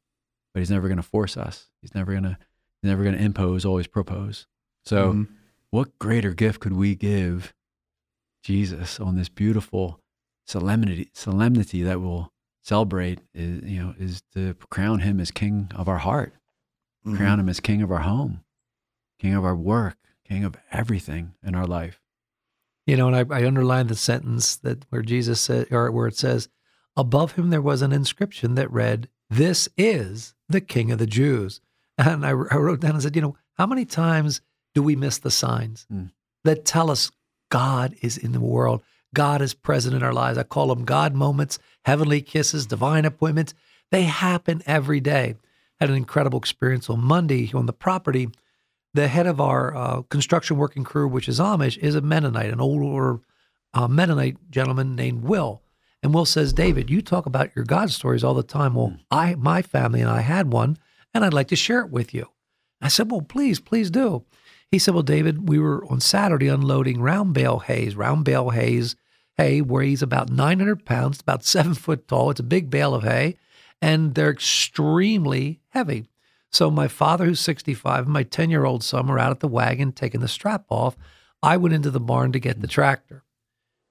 but 0.53 0.59
he's 0.59 0.71
never 0.71 0.87
going 0.87 0.97
to 0.97 1.03
force 1.03 1.35
us. 1.37 1.67
He's 1.81 1.93
never 1.95 2.11
going 2.11 2.23
to 2.23 2.37
he's 2.81 2.89
never 2.89 3.03
going 3.03 3.15
to 3.17 3.21
impose, 3.23 3.65
always 3.65 3.87
propose. 3.87 4.47
So, 4.85 5.13
Mhm. 5.13 5.27
what 5.69 5.97
greater 5.99 6.33
gift 6.33 6.59
could 6.59 6.73
we 6.73 6.95
give 6.95 7.53
Jesus 8.43 8.99
on 8.99 9.15
this 9.15 9.29
beautiful 9.29 9.99
solemnity 10.45 11.09
solemnity 11.13 11.81
that 11.83 12.01
we'll 12.01 12.33
celebrate 12.61 13.19
is 13.33 13.63
you 13.63 13.81
know 13.81 13.95
is 13.97 14.21
to 14.33 14.53
crown 14.69 14.99
him 14.99 15.19
as 15.19 15.31
king 15.31 15.71
of 15.75 15.87
our 15.87 15.99
heart, 15.99 16.33
Mhm. 17.05 17.15
crown 17.17 17.39
him 17.39 17.49
as 17.49 17.59
king 17.59 17.81
of 17.81 17.91
our 17.91 18.01
home, 18.01 18.43
king 19.19 19.33
of 19.33 19.45
our 19.45 19.55
work, 19.55 19.97
king 20.25 20.43
of 20.43 20.55
everything 20.71 21.35
in 21.43 21.55
our 21.55 21.67
life. 21.67 22.01
You 22.85 22.97
know, 22.97 23.07
and 23.07 23.15
I, 23.15 23.37
I 23.37 23.47
underlined 23.47 23.87
the 23.89 23.95
sentence 23.95 24.57
that 24.57 24.85
where 24.89 25.01
Jesus 25.01 25.39
said, 25.39 25.71
or 25.71 25.89
where 25.91 26.07
it 26.07 26.17
says, 26.17 26.49
above 26.95 27.33
him 27.33 27.49
there 27.49 27.61
was 27.61 27.81
an 27.81 27.91
inscription 27.91 28.55
that 28.55 28.71
read, 28.71 29.07
"This 29.29 29.69
is 29.77 30.33
the 30.49 30.61
King 30.61 30.91
of 30.91 30.99
the 30.99 31.07
Jews." 31.07 31.59
And 31.97 32.25
I, 32.25 32.29
I 32.29 32.33
wrote 32.33 32.79
down 32.79 32.91
and 32.93 33.03
said, 33.03 33.15
you 33.15 33.21
know, 33.21 33.37
how 33.53 33.67
many 33.67 33.85
times 33.85 34.41
do 34.73 34.81
we 34.81 34.95
miss 34.95 35.19
the 35.19 35.29
signs 35.29 35.85
Mm. 35.91 36.11
that 36.43 36.65
tell 36.65 36.89
us 36.89 37.11
God 37.49 37.95
is 38.01 38.17
in 38.17 38.31
the 38.31 38.39
world, 38.39 38.81
God 39.13 39.43
is 39.43 39.53
present 39.53 39.95
in 39.95 40.01
our 40.01 40.11
lives? 40.13 40.39
I 40.39 40.43
call 40.43 40.67
them 40.73 40.85
God 40.85 41.13
moments, 41.13 41.59
heavenly 41.85 42.21
kisses, 42.21 42.65
divine 42.65 43.05
appointments. 43.05 43.53
They 43.91 44.03
happen 44.03 44.63
every 44.65 44.99
day. 45.01 45.35
Had 45.79 45.91
an 45.91 45.95
incredible 45.95 46.39
experience 46.39 46.89
on 46.89 47.03
Monday 47.03 47.51
on 47.53 47.67
the 47.67 47.73
property 47.73 48.29
the 48.95 49.07
head 49.07 49.27
of 49.27 49.41
our 49.41 49.75
uh, 49.75 50.01
construction 50.03 50.57
working 50.57 50.83
crew, 50.83 51.07
which 51.07 51.27
is 51.27 51.39
Amish, 51.39 51.77
is 51.77 51.95
a 51.95 52.01
Mennonite, 52.01 52.51
an 52.51 52.61
older 52.61 53.19
uh, 53.73 53.87
Mennonite 53.87 54.37
gentleman 54.51 54.95
named 54.95 55.23
Will. 55.23 55.61
And 56.03 56.13
Will 56.13 56.25
says, 56.25 56.51
David, 56.51 56.89
you 56.89 57.01
talk 57.01 57.25
about 57.25 57.55
your 57.55 57.63
God 57.63 57.89
stories 57.89 58.25
all 58.25 58.33
the 58.33 58.43
time. 58.43 58.75
Well, 58.75 58.89
hmm. 58.89 58.95
I, 59.09 59.35
my 59.35 59.61
family 59.61 60.01
and 60.01 60.09
I 60.09 60.19
had 60.19 60.51
one, 60.51 60.77
and 61.13 61.23
I'd 61.23 61.33
like 61.33 61.47
to 61.47 61.55
share 61.55 61.79
it 61.79 61.89
with 61.89 62.13
you. 62.13 62.27
I 62.81 62.89
said, 62.89 63.09
Well, 63.09 63.21
please, 63.21 63.61
please 63.61 63.89
do. 63.89 64.25
He 64.69 64.77
said, 64.77 64.93
Well, 64.93 65.03
David, 65.03 65.47
we 65.47 65.57
were 65.57 65.85
on 65.85 66.01
Saturday 66.01 66.49
unloading 66.49 67.01
round 67.01 67.33
bale 67.33 67.59
hays. 67.59 67.95
Round 67.95 68.25
bale 68.25 68.49
hays 68.49 68.97
hay 69.37 69.61
weighs 69.61 70.01
about 70.01 70.29
900 70.29 70.85
pounds, 70.85 71.21
about 71.21 71.45
seven 71.45 71.73
foot 71.73 72.07
tall. 72.07 72.31
It's 72.31 72.41
a 72.41 72.43
big 72.43 72.69
bale 72.69 72.93
of 72.93 73.03
hay, 73.03 73.37
and 73.81 74.13
they're 74.13 74.31
extremely 74.31 75.61
heavy. 75.69 76.09
So 76.51 76.69
my 76.69 76.87
father, 76.87 77.25
who's 77.25 77.39
65, 77.39 78.05
and 78.05 78.13
my 78.13 78.23
10 78.23 78.49
year 78.49 78.65
old 78.65 78.83
son 78.83 79.07
were 79.07 79.19
out 79.19 79.31
at 79.31 79.39
the 79.39 79.47
wagon 79.47 79.93
taking 79.93 80.19
the 80.19 80.27
strap 80.27 80.65
off. 80.69 80.97
I 81.41 81.57
went 81.57 81.73
into 81.73 81.89
the 81.91 81.99
barn 81.99 82.31
to 82.33 82.39
get 82.39 82.59
the 82.59 82.67
hmm. 82.67 82.71
tractor. 82.71 83.23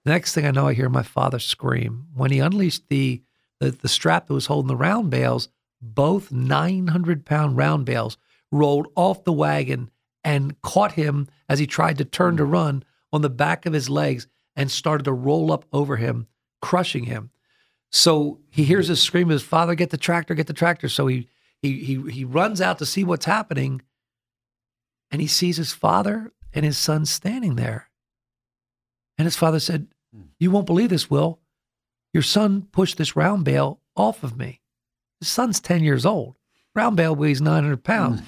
Next 0.04 0.34
thing 0.34 0.46
I 0.46 0.50
know, 0.50 0.68
I 0.68 0.74
hear 0.74 0.88
my 0.88 1.02
father 1.02 1.38
scream. 1.38 2.06
When 2.14 2.30
he 2.30 2.40
unleashed 2.40 2.88
the, 2.88 3.22
the, 3.60 3.70
the 3.70 3.88
strap 3.88 4.26
that 4.26 4.34
was 4.34 4.46
holding 4.46 4.68
the 4.68 4.76
round 4.76 5.10
bales, 5.10 5.48
both 5.80 6.32
900 6.32 7.24
pound 7.24 7.56
round 7.56 7.84
bales 7.86 8.16
rolled 8.50 8.88
off 8.96 9.24
the 9.24 9.32
wagon 9.32 9.90
and 10.24 10.60
caught 10.62 10.92
him 10.92 11.28
as 11.48 11.58
he 11.58 11.66
tried 11.66 11.98
to 11.98 12.04
turn 12.04 12.36
to 12.36 12.44
mm. 12.44 12.52
run 12.52 12.84
on 13.12 13.22
the 13.22 13.30
back 13.30 13.66
of 13.66 13.72
his 13.72 13.90
legs 13.90 14.26
and 14.56 14.70
started 14.70 15.04
to 15.04 15.12
roll 15.12 15.52
up 15.52 15.64
over 15.72 15.96
him, 15.96 16.26
crushing 16.60 17.04
him. 17.04 17.30
So 17.90 18.40
he 18.50 18.64
hears 18.64 18.88
this 18.88 19.02
scream 19.02 19.28
of 19.28 19.32
his 19.32 19.42
father, 19.42 19.74
get 19.74 19.90
the 19.90 19.96
tractor, 19.96 20.34
get 20.34 20.46
the 20.46 20.52
tractor. 20.52 20.88
So 20.88 21.06
he 21.06 21.28
he 21.60 21.84
he 21.84 22.10
he 22.10 22.24
runs 22.24 22.60
out 22.60 22.78
to 22.78 22.86
see 22.86 23.04
what's 23.04 23.26
happening, 23.26 23.82
and 25.10 25.20
he 25.20 25.26
sees 25.26 25.58
his 25.58 25.72
father 25.72 26.32
and 26.54 26.64
his 26.64 26.78
son 26.78 27.04
standing 27.04 27.56
there. 27.56 27.88
And 29.22 29.26
his 29.28 29.36
father 29.36 29.60
said, 29.60 29.86
You 30.40 30.50
won't 30.50 30.66
believe 30.66 30.90
this, 30.90 31.08
Will. 31.08 31.38
Your 32.12 32.24
son 32.24 32.62
pushed 32.72 32.98
this 32.98 33.14
round 33.14 33.44
bale 33.44 33.78
off 33.94 34.24
of 34.24 34.36
me. 34.36 34.60
His 35.20 35.28
son's 35.28 35.60
10 35.60 35.84
years 35.84 36.04
old. 36.04 36.34
Round 36.74 36.96
bale 36.96 37.14
weighs 37.14 37.40
900 37.40 37.84
pounds. 37.84 38.22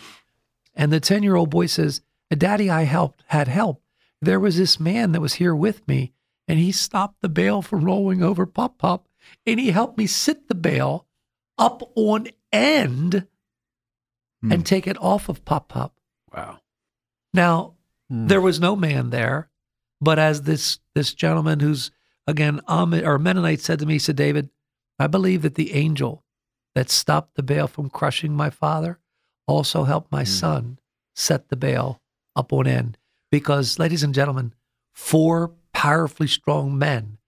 And 0.73 0.93
the 0.93 1.01
10 1.01 1.25
year 1.25 1.35
old 1.35 1.51
boy 1.51 1.67
says, 1.67 2.01
Daddy, 2.31 2.71
I 2.71 2.83
helped, 2.85 3.25
had 3.27 3.49
help. 3.49 3.83
There 4.23 4.39
was 4.39 4.57
this 4.57 4.79
man 4.79 5.11
that 5.11 5.21
was 5.21 5.35
here 5.35 5.53
with 5.53 5.87
me, 5.89 6.13
and 6.47 6.61
he 6.61 6.71
stopped 6.71 7.23
the 7.23 7.29
bale 7.29 7.61
from 7.61 7.85
rolling 7.85 8.23
over 8.23 8.47
Pop 8.47 8.79
Pop, 8.79 9.09
and 9.45 9.59
he 9.59 9.73
helped 9.73 9.99
me 9.99 10.07
sit 10.07 10.47
the 10.47 10.55
bale 10.55 11.09
up 11.59 11.83
on 11.97 12.29
end 12.53 13.27
Hmm. 14.43 14.53
and 14.53 14.65
take 14.65 14.87
it 14.87 14.97
off 15.03 15.29
of 15.29 15.45
Pop 15.45 15.67
Pop. 15.71 15.97
Wow. 16.33 16.61
Now, 17.33 17.75
Mm. 18.13 18.29
there 18.29 18.41
was 18.41 18.61
no 18.61 18.77
man 18.77 19.11
there, 19.11 19.51
but 20.01 20.19
as 20.19 20.43
this 20.43 20.79
this 20.95 21.15
gentleman 21.15 21.61
who's 21.61 21.91
again 22.27 22.61
Am- 22.69 22.95
or 22.95 23.19
Mennonite 23.19 23.61
said 23.61 23.79
to 23.81 23.87
me, 23.87 23.95
he 23.95 23.99
said, 23.99 24.17
David, 24.17 24.51
I 24.99 25.07
believe 25.07 25.43
that 25.43 25.55
the 25.55 25.73
angel 25.75 26.25
that 26.75 26.91
stopped 26.91 27.35
the 27.37 27.43
bale 27.43 27.69
from 27.69 27.91
crushing 27.91 28.35
my 28.35 28.51
father 28.51 28.99
also 29.47 29.85
helped 29.85 30.11
my 30.11 30.23
hmm. 30.23 30.31
son 30.31 30.79
set 31.15 31.49
the 31.49 31.57
bale 31.57 32.01
up 32.35 32.53
on 32.53 32.67
end. 32.67 32.99
Because, 33.31 33.79
ladies 33.79 34.03
and 34.03 34.15
gentlemen, 34.15 34.55
four 34.93 35.53
powerfully 35.73 36.29
strong 36.29 36.79
men 36.79 37.19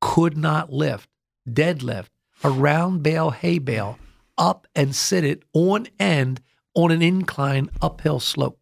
could 0.00 0.36
not 0.36 0.72
lift, 0.72 1.08
deadlift, 1.48 2.08
a 2.44 2.50
round 2.50 3.02
bale 3.02 3.30
hay 3.30 3.58
bale 3.58 3.98
up 4.38 4.66
and 4.74 4.94
sit 4.94 5.24
it 5.24 5.42
on 5.52 5.88
end 5.98 6.40
on 6.74 6.90
an 6.90 7.02
incline 7.02 7.70
uphill 7.80 8.20
slope. 8.20 8.60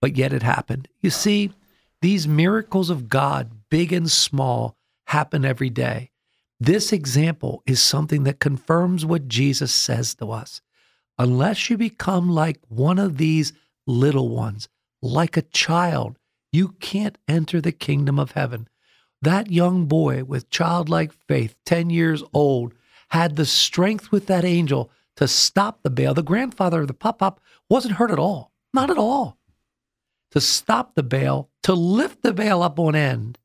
But 0.00 0.16
yet 0.16 0.32
it 0.32 0.42
happened. 0.42 0.88
You 1.00 1.10
see, 1.10 1.50
these 2.04 2.28
miracles 2.28 2.90
of 2.90 3.08
God, 3.08 3.50
big 3.70 3.90
and 3.90 4.10
small, 4.10 4.76
happen 5.06 5.42
every 5.42 5.70
day. 5.70 6.10
This 6.60 6.92
example 6.92 7.62
is 7.64 7.80
something 7.80 8.24
that 8.24 8.40
confirms 8.40 9.06
what 9.06 9.26
Jesus 9.26 9.72
says 9.72 10.14
to 10.16 10.30
us. 10.30 10.60
Unless 11.18 11.70
you 11.70 11.78
become 11.78 12.28
like 12.28 12.60
one 12.68 12.98
of 12.98 13.16
these 13.16 13.54
little 13.86 14.28
ones, 14.28 14.68
like 15.00 15.38
a 15.38 15.48
child, 15.48 16.18
you 16.52 16.72
can't 16.78 17.16
enter 17.26 17.62
the 17.62 17.72
kingdom 17.72 18.18
of 18.18 18.32
heaven. 18.32 18.68
That 19.22 19.50
young 19.50 19.86
boy 19.86 20.24
with 20.24 20.50
childlike 20.50 21.14
faith, 21.26 21.56
10 21.64 21.88
years 21.88 22.22
old, 22.34 22.74
had 23.12 23.36
the 23.36 23.46
strength 23.46 24.12
with 24.12 24.26
that 24.26 24.44
angel 24.44 24.90
to 25.16 25.26
stop 25.26 25.82
the 25.82 25.88
bale. 25.88 26.12
The 26.12 26.22
grandfather 26.22 26.82
of 26.82 26.88
the 26.88 26.92
pop 26.92 27.20
pop 27.20 27.40
wasn't 27.70 27.94
hurt 27.94 28.10
at 28.10 28.18
all, 28.18 28.52
not 28.74 28.90
at 28.90 28.98
all. 28.98 29.38
To 30.32 30.40
stop 30.42 30.94
the 30.96 31.02
bale, 31.02 31.48
to 31.64 31.74
lift 31.74 32.22
the 32.22 32.32
veil 32.32 32.62
up 32.62 32.78
on 32.78 32.94
end. 32.94 33.38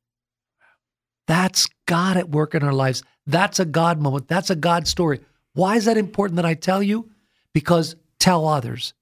That's 1.28 1.68
God 1.86 2.18
at 2.18 2.30
work 2.30 2.56
in 2.56 2.64
our 2.64 2.74
lives. 2.74 3.04
That's 3.26 3.60
a 3.60 3.66
God 3.66 4.02
moment. 4.02 4.28
That's 4.28 4.50
a 4.50 4.56
God 4.56 4.88
story. 4.88 5.20
Why 5.54 5.76
is 5.76 5.86
that 5.86 5.98
important 5.98 6.38
that 6.38 6.46
I 6.46 6.54
tell 6.54 6.82
you? 6.82 7.10
Because 7.54 7.96
tell 8.20 8.48
others. 8.48 8.94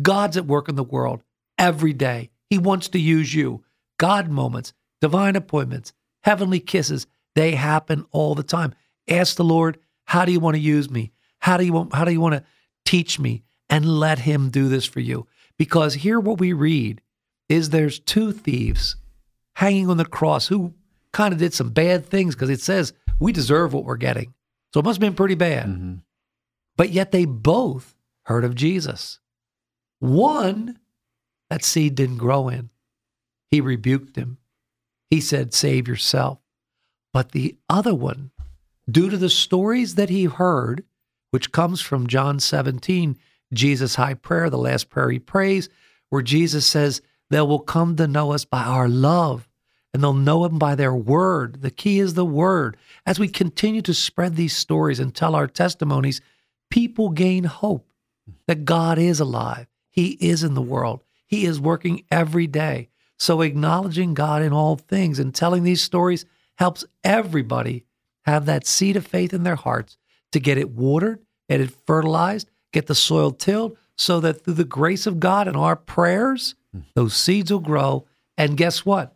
God's 0.00 0.36
at 0.36 0.46
work 0.46 0.68
in 0.68 0.76
the 0.76 0.84
world 0.84 1.22
every 1.56 1.92
day. 1.92 2.30
He 2.50 2.58
wants 2.58 2.88
to 2.88 2.98
use 2.98 3.34
you. 3.34 3.64
God 3.98 4.30
moments, 4.30 4.72
divine 5.00 5.36
appointments, 5.36 5.92
heavenly 6.22 6.60
kisses, 6.60 7.06
they 7.34 7.54
happen 7.54 8.06
all 8.10 8.34
the 8.34 8.42
time. 8.42 8.74
Ask 9.08 9.36
the 9.36 9.44
Lord, 9.44 9.78
how 10.04 10.24
do 10.24 10.32
you 10.32 10.40
want 10.40 10.54
to 10.54 10.60
use 10.60 10.90
me? 10.90 11.12
How 11.40 11.56
do 11.56 11.64
you 11.64 11.72
want 11.72 11.94
how 11.94 12.04
do 12.04 12.12
you 12.12 12.20
want 12.20 12.34
to 12.34 12.44
teach 12.84 13.18
me? 13.18 13.44
And 13.70 14.00
let 14.00 14.20
him 14.20 14.48
do 14.48 14.68
this 14.68 14.86
for 14.86 15.00
you. 15.00 15.26
Because 15.58 15.94
here 15.94 16.18
what 16.18 16.40
we 16.40 16.54
read 16.54 17.02
is 17.48 17.70
there's 17.70 17.98
two 17.98 18.32
thieves 18.32 18.96
hanging 19.56 19.88
on 19.90 19.96
the 19.96 20.04
cross 20.04 20.48
who 20.48 20.74
kind 21.12 21.32
of 21.32 21.38
did 21.38 21.54
some 21.54 21.70
bad 21.70 22.06
things 22.06 22.34
because 22.34 22.50
it 22.50 22.60
says 22.60 22.92
we 23.18 23.32
deserve 23.32 23.72
what 23.72 23.84
we're 23.84 23.96
getting. 23.96 24.34
So 24.72 24.80
it 24.80 24.84
must 24.84 24.96
have 24.96 25.08
been 25.08 25.16
pretty 25.16 25.34
bad. 25.34 25.66
Mhm. 25.66 26.02
But 26.76 26.90
yet 26.90 27.10
they 27.10 27.24
both 27.24 27.96
heard 28.26 28.44
of 28.44 28.54
Jesus. 28.54 29.18
One, 29.98 30.78
that 31.50 31.64
seed 31.64 31.94
didn't 31.94 32.18
grow 32.18 32.48
in. 32.48 32.70
He 33.50 33.60
rebuked 33.60 34.16
him. 34.16 34.38
He 35.10 35.20
said, 35.20 35.54
Save 35.54 35.88
yourself. 35.88 36.38
But 37.12 37.32
the 37.32 37.56
other 37.68 37.94
one, 37.94 38.30
due 38.88 39.08
to 39.08 39.16
the 39.16 39.30
stories 39.30 39.94
that 39.94 40.10
he 40.10 40.24
heard, 40.24 40.84
which 41.30 41.52
comes 41.52 41.80
from 41.80 42.06
John 42.06 42.38
17, 42.38 43.16
Jesus' 43.52 43.94
high 43.94 44.14
prayer, 44.14 44.50
the 44.50 44.58
last 44.58 44.90
prayer 44.90 45.10
he 45.10 45.18
prays, 45.18 45.68
where 46.10 46.22
Jesus 46.22 46.66
says, 46.66 47.00
They 47.30 47.40
will 47.40 47.58
come 47.58 47.96
to 47.96 48.06
know 48.06 48.32
us 48.32 48.44
by 48.44 48.62
our 48.62 48.88
love, 48.88 49.48
and 49.92 50.02
they'll 50.02 50.14
know 50.14 50.44
him 50.44 50.58
by 50.58 50.74
their 50.74 50.94
word. 50.94 51.62
The 51.62 51.70
key 51.70 51.98
is 51.98 52.14
the 52.14 52.24
word. 52.24 52.76
As 53.06 53.18
we 53.18 53.28
continue 53.28 53.82
to 53.82 53.94
spread 53.94 54.36
these 54.36 54.56
stories 54.56 55.00
and 55.00 55.14
tell 55.14 55.34
our 55.34 55.46
testimonies, 55.46 56.20
people 56.70 57.10
gain 57.10 57.44
hope 57.44 57.90
that 58.46 58.64
God 58.64 58.98
is 58.98 59.20
alive. 59.20 59.66
He 59.90 60.16
is 60.20 60.42
in 60.42 60.54
the 60.54 60.62
world. 60.62 61.02
He 61.26 61.44
is 61.44 61.60
working 61.60 62.04
every 62.10 62.46
day. 62.46 62.88
So 63.18 63.40
acknowledging 63.40 64.14
God 64.14 64.42
in 64.42 64.52
all 64.52 64.76
things 64.76 65.18
and 65.18 65.34
telling 65.34 65.64
these 65.64 65.82
stories 65.82 66.24
helps 66.56 66.84
everybody 67.02 67.84
have 68.24 68.46
that 68.46 68.66
seed 68.66 68.96
of 68.96 69.06
faith 69.06 69.32
in 69.32 69.42
their 69.42 69.56
hearts 69.56 69.96
to 70.32 70.40
get 70.40 70.58
it 70.58 70.70
watered, 70.70 71.20
get 71.48 71.60
it 71.60 71.74
fertilized, 71.86 72.50
get 72.72 72.86
the 72.86 72.94
soil 72.94 73.30
tilled, 73.30 73.76
so 73.98 74.20
that 74.20 74.44
through 74.44 74.54
the 74.54 74.64
grace 74.64 75.06
of 75.06 75.20
God 75.20 75.48
and 75.48 75.56
our 75.56 75.76
prayers, 75.76 76.54
those 76.94 77.14
seeds 77.14 77.52
will 77.52 77.58
grow. 77.58 78.06
And 78.36 78.56
guess 78.56 78.86
what? 78.86 79.14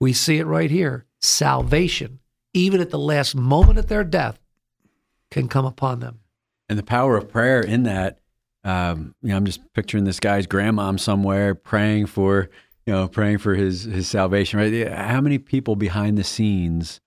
We 0.00 0.12
see 0.12 0.38
it 0.38 0.46
right 0.46 0.70
here 0.70 1.06
salvation, 1.20 2.20
even 2.54 2.80
at 2.80 2.90
the 2.90 2.98
last 2.98 3.34
moment 3.34 3.78
of 3.78 3.88
their 3.88 4.04
death, 4.04 4.38
can 5.30 5.48
come 5.48 5.64
upon 5.64 5.98
them. 5.98 6.20
And 6.68 6.78
the 6.78 6.84
power 6.84 7.16
of 7.16 7.28
prayer 7.28 7.60
in 7.60 7.82
that, 7.84 8.20
um, 8.62 9.14
you 9.22 9.30
know, 9.30 9.36
I'm 9.36 9.44
just 9.44 9.60
picturing 9.72 10.04
this 10.04 10.20
guy's 10.20 10.46
grandmom 10.46 11.00
somewhere 11.00 11.54
praying 11.54 12.06
for, 12.06 12.48
you 12.84 12.92
know, 12.92 13.08
praying 13.08 13.38
for 13.38 13.54
his 13.54 13.84
his 13.84 14.08
salvation. 14.08 14.60
Right? 14.60 14.88
How 14.88 15.20
many 15.20 15.38
people 15.38 15.74
behind 15.74 16.16
the 16.16 16.24
scenes, 16.24 17.00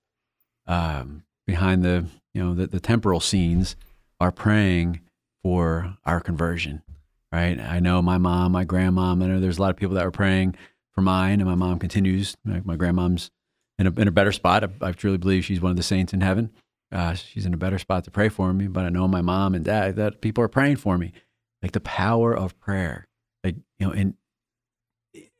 um, 0.67 1.23
behind 1.47 1.83
the 1.83 2.05
you 2.33 2.43
know 2.43 2.53
the, 2.53 2.67
the 2.67 2.79
temporal 2.79 3.19
scenes, 3.19 3.75
are 4.19 4.31
praying 4.31 4.99
for 5.41 5.97
our 6.05 6.19
conversion? 6.19 6.81
Right? 7.31 7.59
I 7.59 7.79
know 7.79 8.01
my 8.01 8.17
mom, 8.17 8.53
my 8.53 8.65
grandmom. 8.65 9.23
I 9.23 9.27
know 9.27 9.39
there's 9.39 9.59
a 9.59 9.61
lot 9.61 9.69
of 9.69 9.77
people 9.77 9.95
that 9.95 10.05
were 10.05 10.11
praying 10.11 10.55
for 10.93 11.01
mine, 11.01 11.39
and 11.39 11.49
my 11.49 11.55
mom 11.55 11.77
continues. 11.77 12.35
My, 12.43 12.61
my 12.65 12.75
grandmom's 12.75 13.29
in 13.77 13.87
a, 13.87 13.91
in 13.91 14.07
a 14.07 14.11
better 14.11 14.31
spot. 14.31 14.63
I, 14.63 14.87
I 14.87 14.91
truly 14.93 15.17
believe 15.17 15.45
she's 15.45 15.61
one 15.61 15.69
of 15.71 15.77
the 15.77 15.83
saints 15.83 16.11
in 16.11 16.21
heaven 16.21 16.51
uh, 16.91 17.13
she's 17.13 17.45
in 17.45 17.53
a 17.53 17.57
better 17.57 17.77
spot 17.77 18.03
to 18.03 18.11
pray 18.11 18.29
for 18.29 18.51
me. 18.53 18.67
But 18.67 18.85
I 18.85 18.89
know 18.89 19.07
my 19.07 19.21
mom 19.21 19.53
and 19.53 19.63
dad 19.63 19.95
that 19.97 20.21
people 20.21 20.43
are 20.43 20.49
praying 20.49 20.77
for 20.77 20.97
me. 20.97 21.13
Like 21.61 21.73
the 21.73 21.81
power 21.81 22.35
of 22.35 22.59
prayer, 22.59 23.07
like 23.43 23.55
you 23.77 23.87
know, 23.87 23.91
in 23.91 24.15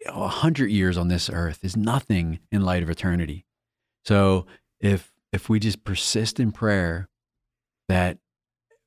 a 0.06 0.28
hundred 0.28 0.70
years 0.70 0.98
on 0.98 1.08
this 1.08 1.30
earth 1.30 1.64
is 1.64 1.78
nothing 1.78 2.40
in 2.52 2.64
light 2.64 2.84
of 2.84 2.90
eternity. 2.90 3.46
So 4.06 4.46
if 4.80 5.12
if 5.32 5.48
we 5.48 5.60
just 5.60 5.84
persist 5.84 6.40
in 6.40 6.52
prayer, 6.52 7.08
that 7.88 8.18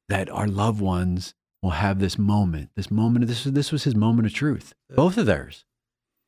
that 0.08 0.28
our 0.28 0.46
loved 0.46 0.80
ones 0.80 1.34
will 1.62 1.70
have 1.70 1.98
this 2.00 2.18
moment, 2.18 2.70
this 2.74 2.90
moment. 2.90 3.22
Of, 3.22 3.28
this 3.28 3.44
this 3.44 3.72
was 3.72 3.84
his 3.84 3.94
moment 3.94 4.26
of 4.26 4.34
truth. 4.34 4.74
Both 4.90 5.16
of 5.16 5.26
theirs, 5.26 5.64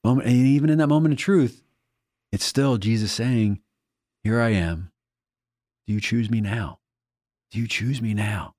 moment, 0.02 0.28
and 0.28 0.36
even 0.36 0.70
in 0.70 0.78
that 0.78 0.86
moment 0.86 1.12
of 1.12 1.18
truth, 1.18 1.64
it's 2.32 2.44
still 2.44 2.78
Jesus 2.78 3.12
saying, 3.12 3.60
"Here 4.22 4.40
I 4.40 4.50
am. 4.50 4.92
Do 5.86 5.92
you 5.92 6.00
choose 6.00 6.30
me 6.30 6.40
now? 6.40 6.78
Do 7.50 7.58
you 7.58 7.68
choose 7.68 8.00
me 8.00 8.14
now? 8.14 8.54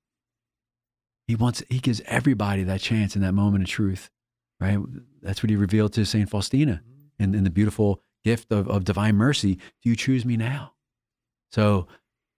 He 1.26 1.34
wants, 1.34 1.62
he 1.68 1.80
gives 1.80 2.00
everybody 2.06 2.62
that 2.62 2.80
chance 2.80 3.16
in 3.16 3.22
that 3.22 3.32
moment 3.32 3.64
of 3.64 3.70
truth, 3.70 4.10
right? 4.60 4.78
That's 5.22 5.42
what 5.42 5.50
he 5.50 5.56
revealed 5.56 5.92
to 5.94 6.06
St. 6.06 6.30
Faustina 6.30 6.82
mm-hmm. 6.84 7.22
in, 7.22 7.34
in 7.34 7.44
the 7.44 7.50
beautiful 7.50 8.00
gift 8.24 8.52
of, 8.52 8.68
of 8.68 8.84
divine 8.84 9.16
mercy. 9.16 9.56
Do 9.82 9.90
you 9.90 9.96
choose 9.96 10.24
me 10.24 10.36
now? 10.36 10.74
So, 11.50 11.88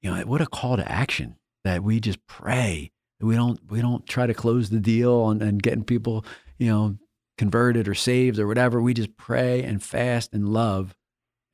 you 0.00 0.11
know, 0.11 0.21
what 0.23 0.40
a 0.40 0.47
call 0.47 0.76
to 0.76 0.90
action 0.90 1.37
that 1.64 1.83
we 1.83 2.00
just 2.00 2.26
pray. 2.26 2.92
We 3.21 3.35
don't, 3.35 3.61
we 3.71 3.81
don't 3.81 4.07
try 4.07 4.27
to 4.27 4.35
close 4.35 4.71
the 4.71 4.79
deal 4.79 5.31
and, 5.31 5.43
and 5.43 5.63
getting 5.63 5.85
people, 5.85 6.25
you 6.59 6.69
know, 6.69 6.97
converted 7.37 7.89
or 7.89 7.95
saved 7.95 8.39
or 8.39 8.47
whatever. 8.47 8.81
We 8.81 8.95
just 8.95 9.17
pray 9.17 9.63
and 9.63 9.83
fast 9.83 10.33
and 10.33 10.49
love 10.49 10.95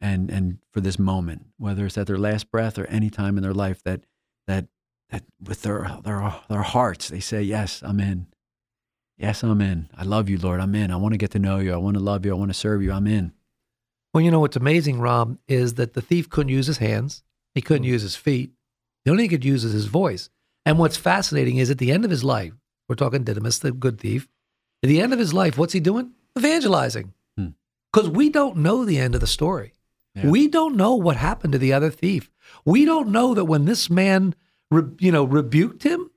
and 0.05 0.31
and 0.31 0.59
for 0.71 0.81
this 0.81 0.99
moment, 0.99 1.47
whether 1.57 1.87
it's 1.87 1.97
at 1.97 2.07
their 2.07 2.19
last 2.19 2.51
breath 2.51 2.79
or 2.79 2.87
any 2.87 3.09
time 3.09 3.37
in 3.39 3.43
their 3.43 3.55
life, 3.55 3.83
that 3.85 4.05
that 4.47 4.67
that 5.09 5.25
with 5.43 5.63
their 5.63 5.97
their 6.05 6.35
their 6.49 6.63
hearts 6.63 7.09
they 7.09 7.21
say, 7.21 7.43
"Yes, 7.43 7.83
I'm 7.83 8.01
in. 8.01 8.27
Yes, 9.17 9.43
I'm 9.43 9.61
in. 9.63 9.89
I 9.97 10.03
love 10.03 10.29
you, 10.29 10.37
Lord. 10.37 10.61
I'm 10.61 10.75
in. 10.75 10.91
I 10.91 10.97
want 10.97 11.15
to 11.15 11.19
get 11.19 11.31
to 11.33 11.39
know 11.39 11.59
you. 11.59 11.73
I 11.73 11.79
want 11.79 11.97
to 11.97 12.03
love 12.03 12.27
you. 12.27 12.33
I 12.33 12.39
want 12.39 12.51
to 12.51 12.55
serve 12.55 12.83
you. 12.83 12.93
I'm 12.93 13.07
in." 13.07 13.33
Well, 14.13 14.23
you 14.23 14.31
know 14.31 14.41
what's 14.41 14.57
amazing, 14.57 15.01
Rob, 15.01 15.39
is 15.49 15.75
that 15.75 15.95
the 15.95 16.03
thief 16.03 16.29
couldn't 16.29 16.53
use 16.53 16.67
his 16.67 16.79
hands. 16.79 17.23
He 17.55 17.63
couldn't 17.63 17.87
mm. 17.87 17.91
use 17.91 18.03
his 18.03 18.15
feet. 18.15 18.53
The 19.05 19.11
only 19.11 19.23
thing 19.23 19.31
he 19.31 19.37
could 19.37 19.45
use 19.45 19.65
is 19.65 19.73
his 19.73 19.87
voice. 19.87 20.29
And 20.67 20.79
what's 20.79 20.97
fascinating 20.97 21.59
is 21.59 21.71
at 21.71 21.79
the 21.79 21.93
end 21.93 22.05
of 22.05 22.11
his 22.11 22.25
life, 22.25 22.53
we're 22.89 22.95
talking 22.95 23.25
Didymus, 23.25 23.59
the 23.59 23.73
good 23.73 24.01
thief. 24.01 24.29
At 24.83 24.89
the 24.89 25.01
end 25.01 25.13
of 25.13 25.19
his 25.19 25.33
life, 25.33 25.57
what's 25.57 25.73
he 25.73 25.81
doing? 25.81 26.13
Evangelizing. 26.39 27.13
Because 27.37 28.09
hmm. 28.09 28.15
we 28.15 28.31
don't 28.31 28.57
know 28.57 28.85
the 28.85 28.99
end 28.99 29.15
of 29.15 29.21
the 29.21 29.27
story. 29.27 29.73
Yeah. 30.15 30.29
We 30.29 30.49
don't 30.49 30.77
know 30.77 30.95
what 30.95 31.17
happened 31.17 31.53
to 31.53 31.59
the 31.59 31.73
other 31.73 31.91
thief. 31.91 32.31
We 32.65 32.85
don't 32.85 33.09
know 33.09 33.35
that 33.35 33.47
when 33.47 33.65
this 33.65 33.91
man, 33.91 34.35
re, 34.71 34.85
you 34.99 35.11
know, 35.11 35.25
rebuked 35.25 35.83
him 35.83 36.11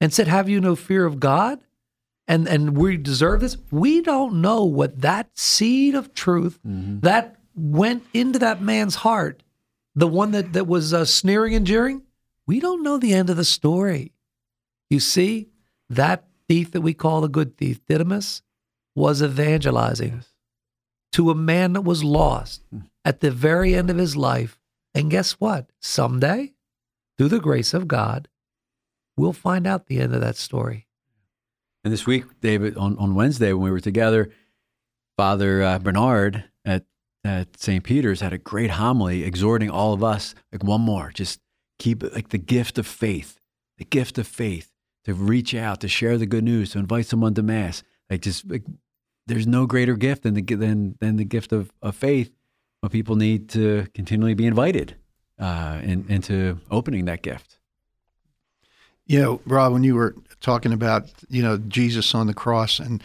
and 0.00 0.12
said, 0.14 0.28
"Have 0.28 0.48
you 0.48 0.60
no 0.60 0.74
fear 0.74 1.04
of 1.04 1.20
God?" 1.20 1.60
and 2.28 2.46
and 2.46 2.76
we 2.76 2.96
deserve 2.98 3.40
this. 3.40 3.56
We 3.70 4.02
don't 4.02 4.40
know 4.40 4.64
what 4.64 5.00
that 5.00 5.30
seed 5.36 5.94
of 5.94 6.14
truth 6.14 6.60
mm-hmm. 6.64 7.00
that 7.00 7.36
went 7.56 8.04
into 8.12 8.38
that 8.38 8.60
man's 8.60 8.96
heart, 8.96 9.42
the 9.94 10.06
one 10.06 10.30
that 10.32 10.52
that 10.52 10.66
was 10.66 10.92
uh, 10.92 11.06
sneering 11.06 11.54
and 11.54 11.66
jeering. 11.66 12.02
We 12.48 12.58
don't 12.58 12.82
know 12.82 12.98
the 12.98 13.14
end 13.14 13.30
of 13.30 13.36
the 13.36 13.44
story. 13.44 14.12
You 14.90 14.98
see, 14.98 15.50
that 15.88 16.24
thief 16.48 16.72
that 16.72 16.80
we 16.80 16.94
call 16.94 17.20
the 17.20 17.28
good 17.28 17.56
thief, 17.56 17.78
Didymus, 17.86 18.42
was 18.96 19.22
evangelizing 19.22 20.14
yes. 20.16 20.32
to 21.12 21.30
a 21.30 21.34
man 21.36 21.74
that 21.74 21.82
was 21.82 22.02
lost. 22.02 22.64
Mm 22.74 22.88
at 23.08 23.20
the 23.20 23.30
very 23.30 23.74
end 23.74 23.88
of 23.88 23.96
his 23.96 24.16
life. 24.16 24.60
And 24.94 25.10
guess 25.10 25.32
what? 25.32 25.70
Someday, 25.80 26.52
through 27.16 27.30
the 27.30 27.40
grace 27.40 27.72
of 27.72 27.88
God, 27.88 28.28
we'll 29.16 29.32
find 29.32 29.66
out 29.66 29.86
the 29.86 29.98
end 29.98 30.14
of 30.14 30.20
that 30.20 30.36
story. 30.36 30.86
And 31.84 31.90
this 31.90 32.06
week, 32.06 32.24
David, 32.42 32.76
on, 32.76 32.98
on 32.98 33.14
Wednesday 33.14 33.54
when 33.54 33.62
we 33.62 33.70
were 33.70 33.80
together, 33.80 34.30
Father 35.16 35.62
uh, 35.62 35.78
Bernard 35.78 36.44
at, 36.66 36.84
at 37.24 37.58
St. 37.58 37.82
Peter's 37.82 38.20
had 38.20 38.34
a 38.34 38.38
great 38.38 38.72
homily 38.72 39.24
exhorting 39.24 39.70
all 39.70 39.94
of 39.94 40.04
us, 40.04 40.34
like 40.52 40.62
one 40.62 40.82
more, 40.82 41.10
just 41.14 41.40
keep 41.78 42.02
like 42.02 42.30
the 42.30 42.38
gift 42.38 42.78
of 42.78 42.86
faith, 42.86 43.38
the 43.78 43.84
gift 43.84 44.18
of 44.18 44.26
faith 44.26 44.72
to 45.04 45.14
reach 45.14 45.54
out, 45.54 45.80
to 45.80 45.88
share 45.88 46.18
the 46.18 46.26
good 46.26 46.44
news, 46.44 46.70
to 46.70 46.78
invite 46.78 47.06
someone 47.06 47.34
to 47.34 47.42
Mass. 47.42 47.82
Like 48.10 48.22
just, 48.22 48.50
like, 48.50 48.64
there's 49.26 49.46
no 49.46 49.66
greater 49.66 49.94
gift 49.94 50.22
than 50.22 50.34
the, 50.34 50.42
than, 50.42 50.96
than 51.00 51.16
the 51.16 51.24
gift 51.24 51.52
of, 51.52 51.72
of 51.82 51.94
faith 51.94 52.30
well, 52.82 52.90
people 52.90 53.16
need 53.16 53.48
to 53.50 53.86
continually 53.94 54.34
be 54.34 54.46
invited 54.46 54.94
uh, 55.38 55.80
in, 55.82 56.06
into 56.08 56.60
opening 56.70 57.06
that 57.06 57.22
gift. 57.22 57.58
You 59.06 59.20
know, 59.20 59.40
Rob, 59.46 59.72
when 59.72 59.84
you 59.84 59.94
were 59.94 60.14
talking 60.40 60.72
about 60.72 61.10
you 61.28 61.42
know 61.42 61.58
Jesus 61.58 62.14
on 62.14 62.26
the 62.26 62.34
cross 62.34 62.78
and 62.78 63.02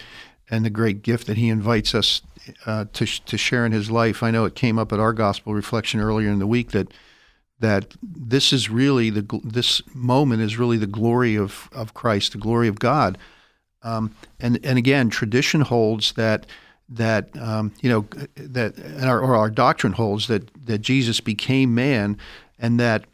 and 0.50 0.66
the 0.66 0.70
great 0.70 1.02
gift 1.02 1.28
that 1.28 1.38
He 1.38 1.50
invites 1.50 1.96
us 1.96 2.22
uh, 2.66 2.86
to 2.94 3.06
to 3.06 3.38
share 3.38 3.66
in 3.66 3.72
His 3.72 3.90
life, 3.90 4.22
I 4.22 4.30
know 4.30 4.46
it 4.46 4.54
came 4.54 4.78
up 4.78 4.92
at 4.92 5.00
our 5.00 5.14
gospel 5.14 5.54
reflection 5.54 6.00
earlier 6.00 6.30
in 6.30 6.40
the 6.40 6.48
week 6.48 6.72
that 6.72 6.94
that 7.64 7.96
this 8.04 8.52
is 8.52 8.70
really 8.70 9.10
the 9.10 9.40
this 9.42 9.82
moment 9.96 10.42
is 10.42 10.60
really 10.60 10.76
the 10.76 10.86
glory 10.86 11.38
of 11.38 11.70
of 11.72 11.94
Christ, 11.94 12.34
the 12.34 12.38
glory 12.38 12.68
of 12.68 12.78
God, 12.78 13.18
um, 13.84 14.14
and 14.42 14.60
and 14.66 14.78
again, 14.78 15.10
tradition 15.10 15.62
holds 15.62 16.12
that 16.14 16.46
that 16.90 17.30
um, 17.38 17.74
you 17.82 17.90
know 17.90 18.06
that 18.36 18.74
our, 19.02 19.22
or 19.22 19.38
our 19.38 19.50
doctrine 19.50 19.94
holds 19.94 20.28
that 20.28 20.52
that 20.66 20.80
Jesus 20.80 21.22
became 21.22 21.74
man, 21.74 22.18
and 22.60 22.78
that 22.82 23.06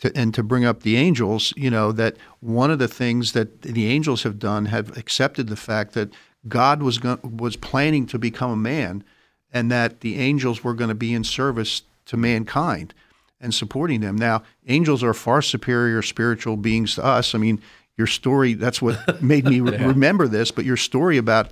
to, 0.00 0.10
and 0.16 0.34
to 0.34 0.42
bring 0.42 0.64
up 0.64 0.82
the 0.82 0.96
angels, 0.96 1.54
you 1.56 1.70
know 1.70 1.92
that 1.92 2.16
one 2.40 2.72
of 2.72 2.80
the 2.80 2.88
things 2.88 3.34
that 3.34 3.62
the 3.62 3.86
angels 3.86 4.24
have 4.24 4.40
done 4.40 4.66
have 4.66 4.96
accepted 4.96 5.46
the 5.46 5.54
fact 5.54 5.92
that 5.94 6.10
God 6.48 6.82
was 6.82 6.98
go- 6.98 7.20
was 7.22 7.54
planning 7.54 8.06
to 8.06 8.18
become 8.18 8.50
a 8.50 8.56
man, 8.56 9.04
and 9.52 9.70
that 9.70 10.00
the 10.00 10.18
angels 10.18 10.64
were 10.64 10.74
going 10.74 10.88
to 10.88 10.96
be 10.96 11.14
in 11.14 11.22
service 11.22 11.82
to 12.06 12.16
mankind 12.16 12.94
and 13.42 13.52
supporting 13.52 14.00
them. 14.00 14.16
Now, 14.16 14.42
angels 14.68 15.02
are 15.02 15.12
far 15.12 15.42
superior 15.42 16.00
spiritual 16.00 16.56
beings 16.56 16.94
to 16.94 17.04
us. 17.04 17.34
I 17.34 17.38
mean, 17.38 17.60
your 17.98 18.06
story 18.06 18.54
that's 18.54 18.80
what 18.80 19.22
made 19.22 19.44
me 19.44 19.60
re- 19.60 19.76
remember 19.76 20.28
this, 20.28 20.50
but 20.50 20.64
your 20.64 20.76
story 20.78 21.18
about 21.18 21.50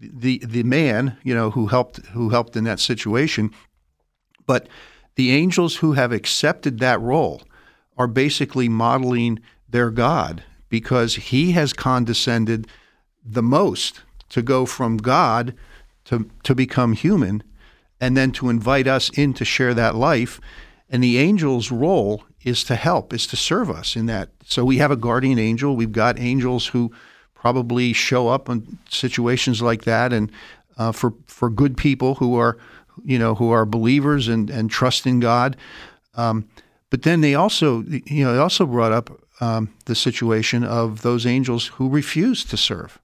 the 0.00 0.42
the 0.44 0.64
man, 0.64 1.16
you 1.22 1.34
know, 1.34 1.50
who 1.50 1.68
helped 1.68 1.98
who 2.08 2.30
helped 2.30 2.56
in 2.56 2.64
that 2.64 2.80
situation. 2.80 3.52
But 4.46 4.68
the 5.14 5.30
angels 5.32 5.76
who 5.76 5.92
have 5.92 6.12
accepted 6.12 6.78
that 6.80 7.00
role 7.00 7.42
are 7.96 8.06
basically 8.06 8.68
modeling 8.68 9.40
their 9.68 9.90
God 9.90 10.42
because 10.68 11.16
he 11.16 11.52
has 11.52 11.72
condescended 11.72 12.66
the 13.24 13.42
most 13.42 14.02
to 14.30 14.42
go 14.42 14.66
from 14.66 14.96
God 14.96 15.54
to 16.04 16.30
to 16.42 16.54
become 16.54 16.92
human 16.92 17.42
and 18.00 18.16
then 18.16 18.30
to 18.32 18.48
invite 18.48 18.86
us 18.86 19.10
in 19.10 19.34
to 19.34 19.44
share 19.44 19.74
that 19.74 19.94
life. 19.94 20.40
And 20.90 21.02
the 21.02 21.18
angel's 21.18 21.70
role 21.70 22.24
is 22.42 22.64
to 22.64 22.74
help, 22.74 23.12
is 23.12 23.26
to 23.28 23.36
serve 23.36 23.70
us 23.70 23.96
in 23.96 24.06
that. 24.06 24.30
So 24.44 24.64
we 24.64 24.78
have 24.78 24.90
a 24.90 24.96
guardian 24.96 25.38
angel. 25.38 25.76
We've 25.76 25.92
got 25.92 26.18
angels 26.18 26.68
who 26.68 26.92
probably 27.34 27.92
show 27.92 28.28
up 28.28 28.48
in 28.48 28.78
situations 28.88 29.60
like 29.60 29.84
that, 29.84 30.12
and 30.12 30.32
uh, 30.76 30.92
for 30.92 31.14
for 31.26 31.50
good 31.50 31.76
people 31.76 32.16
who 32.16 32.36
are, 32.36 32.56
you 33.04 33.18
know, 33.18 33.34
who 33.34 33.50
are 33.50 33.66
believers 33.66 34.28
and 34.28 34.50
and 34.50 34.70
trust 34.70 35.06
in 35.06 35.20
God. 35.20 35.56
Um, 36.14 36.48
but 36.90 37.02
then 37.02 37.20
they 37.20 37.34
also, 37.34 37.82
you 37.82 38.24
know, 38.24 38.32
they 38.32 38.38
also 38.38 38.66
brought 38.66 38.92
up 38.92 39.10
um, 39.40 39.74
the 39.84 39.94
situation 39.94 40.64
of 40.64 41.02
those 41.02 41.26
angels 41.26 41.66
who 41.66 41.88
refuse 41.88 42.44
to 42.44 42.56
serve 42.56 42.98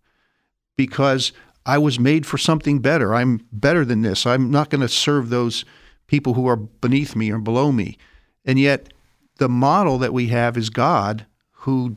because 0.77 1.33
I 1.66 1.79
was 1.79 1.99
made 1.99 2.27
for 2.27 2.38
something 2.38 2.81
better. 2.81 3.14
I'm 3.14 3.47
better 3.53 3.85
than 3.85 4.03
this. 4.03 4.27
I'm 4.27 4.51
not 4.51 4.70
going 4.70 4.81
to 4.81 4.88
serve 4.88 5.29
those 5.29 5.64
people 6.07 6.35
who 6.35 6.47
are 6.47 6.57
beneath 6.57 7.17
me 7.17 7.31
or 7.31 7.38
below 7.38 7.73
me. 7.73 7.99
And 8.45 8.59
yet, 8.59 8.93
the 9.38 9.49
model 9.49 9.99
that 9.99 10.12
we 10.12 10.29
have 10.29 10.57
is 10.57 10.71
God 10.71 11.27
who 11.51 11.97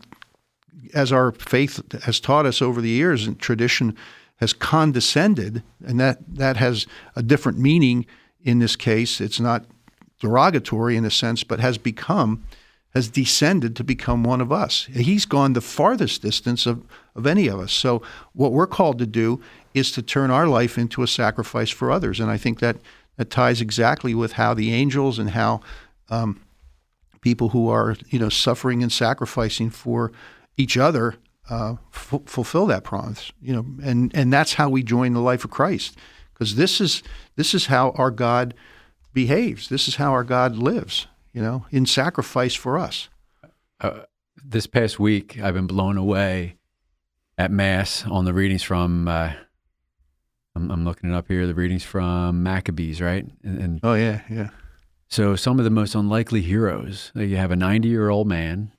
as 0.94 1.12
our 1.12 1.32
faith 1.32 1.82
has 2.04 2.20
taught 2.20 2.46
us 2.46 2.62
over 2.62 2.82
the 2.82 2.90
years 2.90 3.28
and 3.28 3.40
tradition 3.40 3.96
has 4.38 4.54
condescended, 4.54 5.64
and 5.86 6.00
that, 6.00 6.20
that 6.28 6.58
has 6.58 6.86
a 7.16 7.24
different 7.24 7.58
meaning 7.58 8.06
in 8.42 8.60
this 8.60 8.76
case. 8.76 9.20
It's 9.20 9.40
not 9.40 9.66
derogatory 10.20 10.96
in 10.96 11.06
a 11.06 11.12
sense, 11.12 11.44
but 11.44 11.60
has 11.60 11.78
become, 11.78 12.44
has 12.94 13.10
descended 13.10 13.76
to 13.76 13.84
become 13.84 14.24
one 14.24 14.40
of 14.40 14.52
us. 14.52 14.88
He's 14.94 15.26
gone 15.26 15.54
the 15.54 15.62
farthest 15.62 16.22
distance 16.22 16.68
of, 16.68 16.84
of 17.16 17.26
any 17.26 17.48
of 17.48 17.60
us. 17.60 17.74
So, 17.74 18.04
what 18.34 18.52
we're 18.52 18.68
called 18.68 19.00
to 19.00 19.08
do 19.08 19.42
is 19.74 19.92
to 19.94 20.04
turn 20.04 20.30
our 20.30 20.48
life 20.48 20.78
into 20.78 21.02
a 21.02 21.08
sacrifice 21.08 21.72
for 21.72 21.92
others. 21.92 22.20
And 22.20 22.30
I 22.30 22.38
think 22.38 22.60
that, 22.60 22.78
that 23.18 23.30
ties 23.30 23.62
exactly 23.62 24.16
with 24.16 24.34
how 24.34 24.54
the 24.54 24.74
angels 24.74 25.20
and 25.20 25.32
how 25.32 25.62
um, 26.10 26.42
people 27.22 27.50
who 27.50 27.70
are, 27.70 27.96
you 28.10 28.20
know, 28.20 28.30
suffering 28.30 28.82
and 28.82 28.92
sacrificing 28.92 29.70
for 29.70 30.12
each 30.56 30.78
other 30.78 31.16
uh, 31.50 31.76
f- 31.94 32.22
fulfill 32.26 32.66
that 32.68 32.84
promise. 32.84 33.32
You 33.42 33.54
know, 33.54 33.66
and, 33.84 34.16
and 34.16 34.32
that's 34.32 34.54
how 34.54 34.70
we 34.70 34.84
join 34.84 35.14
the 35.14 35.20
life 35.20 35.44
of 35.44 35.52
Christ. 35.52 35.98
Because 36.34 36.56
this 36.56 36.80
is 36.80 37.02
this 37.36 37.54
is 37.54 37.66
how 37.66 37.92
our 37.92 38.12
God 38.12 38.54
behaves. 39.14 39.70
This 39.70 39.88
is 39.88 39.96
how 39.96 40.12
our 40.12 40.24
God 40.24 40.56
lives, 40.56 41.08
you 41.34 41.42
know, 41.42 41.66
in 41.72 41.88
sacrifice 41.88 42.54
for 42.54 42.78
us. 42.78 43.10
Uh, 43.82 44.02
this 44.46 44.68
past 44.68 45.00
week, 45.00 45.40
I've 45.40 45.56
been 45.56 45.66
blown 45.68 45.98
away 45.98 46.58
at 47.38 47.52
Mass 47.52 48.06
on 48.06 48.26
the 48.26 48.34
readings 48.34 48.64
from, 48.64 49.08
uh, 49.08 49.34
I'm, 50.58 50.72
I'm, 50.72 50.86
looking 50.86 51.12
it 51.12 51.16
up 51.16 51.28
here, 51.28 51.48
the 51.48 51.54
readings 51.54 51.84
from 51.84 52.44
Maccabees, 52.44 53.00
right? 53.02 53.26
And, 53.44 53.62
and, 53.62 53.80
oh, 53.84 53.94
yeah, 53.94 54.22
yeah. 54.30 54.50
So 55.10 55.36
some 55.36 55.60
of 55.60 55.64
the 55.64 55.72
most 55.72 55.96
unlikely 55.96 56.42
heroes, 56.42 57.12
you 57.16 57.38
have 57.38 57.52
a 57.52 57.56
90 57.56 57.88
year 57.88 58.10
old 58.10 58.28
man, 58.28 58.72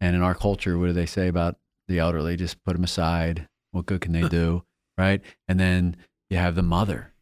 and 0.00 0.16
in 0.16 0.22
our 0.22 0.34
culture, 0.34 0.78
what 0.78 0.86
do 0.86 0.92
they 0.92 1.06
say 1.06 1.28
about 1.28 1.56
the 1.86 1.98
elderly? 1.98 2.36
Just 2.36 2.62
put 2.64 2.72
them 2.72 2.84
aside. 2.84 3.48
What 3.70 3.86
good 3.86 4.00
can 4.00 4.12
they 4.12 4.28
do? 4.28 4.64
right? 4.96 5.20
And 5.48 5.58
then 5.58 5.96
you 6.30 6.36
have 6.38 6.54
the 6.54 6.62
mother. 6.62 7.12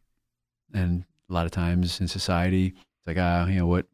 And 0.75 1.05
a 1.29 1.33
lot 1.33 1.47
of 1.47 1.53
times 1.53 2.01
in 2.01 2.09
society, 2.09 2.68
it's 2.68 3.07
like, 3.07 3.18
ah, 3.18 3.47
you 3.47 3.59
know, 3.59 3.66
what, 3.66 3.87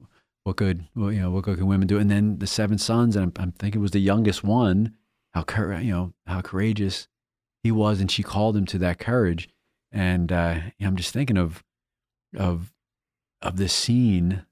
what 0.44 0.56
good, 0.56 0.86
well, 0.94 1.12
you 1.12 1.20
know, 1.20 1.30
what 1.30 1.44
good 1.44 1.58
can 1.58 1.66
women 1.66 1.88
do? 1.88 1.98
And 1.98 2.10
then 2.10 2.38
the 2.38 2.46
seven 2.46 2.78
sons, 2.78 3.16
and 3.16 3.24
I'm, 3.24 3.42
I'm 3.42 3.52
thinking 3.52 3.80
it 3.80 3.82
was 3.82 3.90
the 3.92 4.00
youngest 4.00 4.44
one, 4.44 4.94
how, 5.32 5.44
you 5.78 5.92
know, 5.92 6.12
how 6.26 6.40
courageous 6.40 7.08
he 7.62 7.70
was. 7.70 8.00
And 8.00 8.10
she 8.10 8.22
called 8.22 8.56
him 8.56 8.66
to 8.66 8.78
that 8.78 8.98
courage. 8.98 9.48
And 9.92 10.30
uh, 10.32 10.60
I'm 10.80 10.96
just 10.96 11.12
thinking 11.12 11.38
of, 11.38 11.64
of, 12.36 12.72
of 13.40 13.56
this 13.56 13.72
scene 13.72 14.44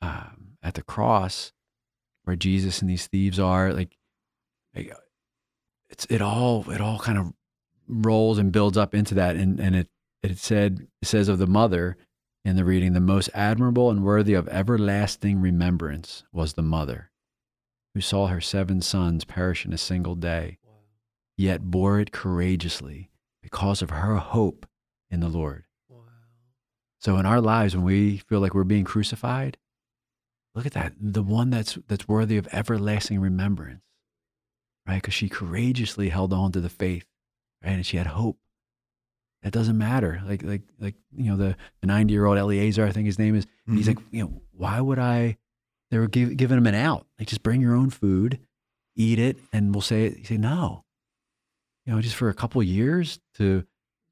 um, 0.00 0.56
at 0.62 0.74
the 0.74 0.82
cross 0.82 1.52
where 2.24 2.36
Jesus 2.36 2.80
and 2.80 2.88
these 2.88 3.06
thieves 3.06 3.38
are 3.38 3.72
like, 3.72 3.96
like 4.74 4.92
it's, 5.90 6.06
it 6.06 6.22
all, 6.22 6.70
it 6.70 6.80
all 6.80 6.98
kind 6.98 7.18
of 7.18 7.32
rolls 7.86 8.38
and 8.38 8.52
builds 8.52 8.78
up 8.78 8.94
into 8.94 9.14
that. 9.14 9.36
And, 9.36 9.60
and 9.60 9.76
it, 9.76 9.88
it 10.22 10.38
said, 10.38 10.86
it 11.02 11.08
says 11.08 11.28
of 11.28 11.38
the 11.38 11.46
mother, 11.46 11.96
in 12.44 12.56
the 12.56 12.64
reading, 12.64 12.92
the 12.92 13.00
most 13.00 13.30
admirable 13.34 13.90
and 13.90 14.02
worthy 14.02 14.34
of 14.34 14.48
everlasting 14.48 15.40
remembrance 15.40 16.24
was 16.32 16.54
the 16.54 16.62
mother 16.62 17.10
who 17.94 18.00
saw 18.00 18.26
her 18.26 18.40
seven 18.40 18.80
sons 18.80 19.24
perish 19.24 19.64
in 19.64 19.72
a 19.72 19.78
single 19.78 20.14
day, 20.14 20.58
yet 21.36 21.70
bore 21.70 22.00
it 22.00 22.10
courageously 22.10 23.11
because 23.42 23.82
of 23.82 23.90
her 23.90 24.16
hope 24.16 24.66
in 25.10 25.20
the 25.20 25.28
Lord. 25.28 25.64
Wow. 25.88 26.02
So 27.00 27.16
in 27.16 27.26
our 27.26 27.40
lives, 27.40 27.74
when 27.74 27.84
we 27.84 28.18
feel 28.18 28.40
like 28.40 28.54
we're 28.54 28.64
being 28.64 28.84
crucified, 28.84 29.58
look 30.54 30.66
at 30.66 30.72
that. 30.72 30.94
The 30.98 31.22
one 31.22 31.50
that's, 31.50 31.78
that's 31.88 32.08
worthy 32.08 32.36
of 32.36 32.48
everlasting 32.52 33.20
remembrance, 33.20 33.82
right? 34.86 35.02
Because 35.02 35.14
she 35.14 35.28
courageously 35.28 36.08
held 36.08 36.32
on 36.32 36.52
to 36.52 36.60
the 36.60 36.68
faith, 36.68 37.06
right? 37.62 37.72
And 37.72 37.86
she 37.86 37.96
had 37.96 38.06
hope. 38.06 38.38
That 39.42 39.52
doesn't 39.52 39.76
matter. 39.76 40.22
Like 40.24 40.44
like 40.44 40.62
like 40.78 40.94
you 41.16 41.30
know 41.30 41.36
the 41.36 41.56
the 41.80 41.86
ninety 41.88 42.14
year 42.14 42.26
old 42.26 42.38
Eleazar, 42.38 42.86
I 42.86 42.92
think 42.92 43.06
his 43.06 43.18
name 43.18 43.34
is. 43.34 43.44
Mm-hmm. 43.44 43.76
He's 43.76 43.88
like, 43.88 43.98
you 44.12 44.22
know, 44.22 44.42
why 44.52 44.80
would 44.80 45.00
I? 45.00 45.36
They 45.90 45.98
were 45.98 46.06
give, 46.06 46.36
giving 46.36 46.58
him 46.58 46.66
an 46.66 46.76
out. 46.76 47.06
Like 47.18 47.28
just 47.28 47.42
bring 47.42 47.60
your 47.60 47.74
own 47.74 47.90
food, 47.90 48.38
eat 48.94 49.18
it, 49.18 49.38
and 49.52 49.74
we'll 49.74 49.82
say 49.82 50.06
it. 50.06 50.26
say 50.26 50.36
no. 50.36 50.81
You 51.86 51.94
know, 51.94 52.00
just 52.00 52.16
for 52.16 52.28
a 52.28 52.34
couple 52.34 52.62
years 52.62 53.18
to 53.36 53.64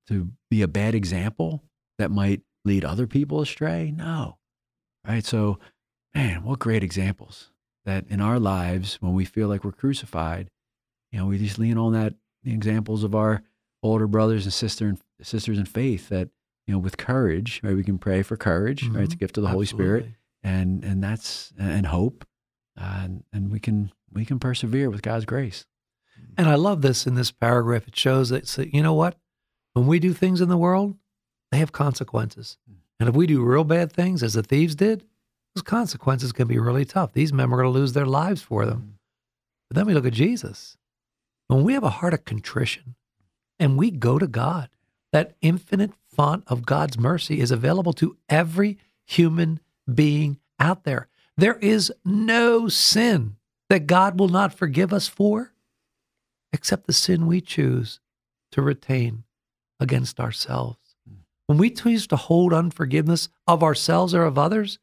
to 0.09 0.29
be 0.51 0.63
a 0.63 0.69
bad 0.69 0.95
example 0.95 1.63
that 1.99 2.11
might 2.11 2.43
lead 2.65 2.85
other 2.85 3.07
people 3.07 3.41
astray. 3.41 3.93
No, 3.95 4.39
right? 5.07 5.25
So, 5.25 5.59
man, 6.15 6.43
what 6.43 6.59
great 6.59 6.83
examples 6.83 7.51
that 7.85 8.07
in 8.09 8.21
our 8.21 8.39
lives 8.39 8.97
when 9.01 9.15
we 9.15 9.25
feel 9.25 9.49
like 9.49 9.65
we're 9.65 9.73
crucified, 9.73 10.51
you 11.13 11.19
know, 11.19 11.27
we 11.27 11.39
just 11.39 11.59
lean 11.59 11.79
on 11.79 11.93
that 11.93 12.15
the 12.43 12.53
examples 12.53 13.05
of 13.05 13.15
our 13.15 13.43
older 13.83 14.07
brothers 14.07 14.45
and 14.45 14.53
sister 14.53 14.89
and 14.89 14.99
sisters 15.23 15.59
in 15.59 15.65
faith 15.65 16.09
that 16.09 16.29
you 16.67 16.75
know 16.75 16.79
with 16.79 16.97
courage 16.97 17.61
right 17.63 17.77
we 17.77 17.85
can 17.85 17.99
pray 17.99 18.23
for 18.23 18.37
courage 18.37 18.85
mm-hmm. 18.85 18.97
right 18.97 19.05
it's 19.05 19.15
a 19.15 19.17
gift 19.17 19.37
of 19.39 19.43
the 19.43 19.49
Absolutely. 19.49 19.77
holy 19.77 20.01
spirit 20.01 20.15
and 20.43 20.85
and 20.85 21.03
that's 21.03 21.53
and 21.59 21.87
hope 21.87 22.25
uh, 22.81 23.01
and 23.05 23.25
and 23.33 23.51
we 23.51 23.59
can 23.59 23.91
we 24.13 24.25
can 24.25 24.39
persevere 24.39 24.91
with 24.91 25.03
god's 25.03 25.25
grace 25.25 25.65
and 26.37 26.49
i 26.49 26.55
love 26.55 26.83
this 26.83 27.07
in 27.07 27.15
this 27.15 27.31
paragraph. 27.31 27.89
It 27.89 27.97
shows 27.97 28.31
that 28.31 28.47
so, 28.47 28.63
you 28.63 28.83
know 28.83 28.95
what? 28.95 29.17
When 29.75 29.87
we 29.87 29.99
do 29.99 30.13
things 30.13 30.41
in 30.41 30.49
the 30.49 30.57
world 30.57 30.97
they 31.51 31.59
have 31.59 31.73
consequences. 31.73 32.59
And 32.99 33.09
if 33.09 33.15
we 33.15 33.27
do 33.27 33.43
real 33.43 33.65
bad 33.65 33.93
things 33.93 34.23
as 34.23 34.35
the 34.35 34.43
thieves 34.43 34.75
did 34.75 35.05
those 35.55 35.63
consequences 35.63 36.33
can 36.33 36.47
be 36.47 36.59
really 36.59 36.85
tough. 36.85 37.13
These 37.13 37.33
men 37.33 37.47
are 37.47 37.57
going 37.57 37.65
to 37.65 37.71
lose 37.79 37.93
their 37.93 38.07
lives 38.07 38.41
for 38.41 38.67
them. 38.67 38.99
But 39.69 39.77
then 39.77 39.87
we 39.87 39.95
look 39.95 40.07
at 40.07 40.13
jesus. 40.13 40.77
When 41.49 41.65
we 41.65 41.73
have 41.73 41.83
a 41.83 41.91
heart 41.91 42.15
of 42.15 42.25
contrition 42.25 42.95
and 43.61 43.77
we 43.77 43.93
go 43.93 44.19
to 44.19 44.27
God. 44.27 44.71
That 45.13 45.37
infinite 45.41 45.93
font 46.09 46.45
of 46.47 46.67
God's 46.67 46.99
mercy 46.99 47.41
is 47.41 47.51
available 47.51 47.93
to 47.95 48.17
every 48.29 48.79
human 49.07 49.61
being 49.93 50.39
out 50.59 50.85
there. 50.85 51.09
There 51.37 51.57
is 51.57 51.93
no 52.05 52.69
sin 52.69 53.37
that 53.69 53.87
God 53.87 54.19
will 54.19 54.29
not 54.29 54.55
forgive 54.55 54.93
us 54.93 55.07
for 55.07 55.53
except 56.53 56.87
the 56.87 56.93
sin 56.93 57.27
we 57.27 57.41
choose 57.41 58.01
to 58.53 58.63
retain 58.63 59.25
against 59.79 60.21
ourselves. 60.21 60.97
Hmm. 61.09 61.17
When 61.47 61.59
we 61.59 61.71
choose 61.71 62.07
to 62.09 62.17
hold 62.17 62.53
unforgiveness 62.53 63.29
of 63.47 63.63
ourselves 63.63 64.15
or 64.15 64.25
of 64.25 64.39
others, 64.39 64.79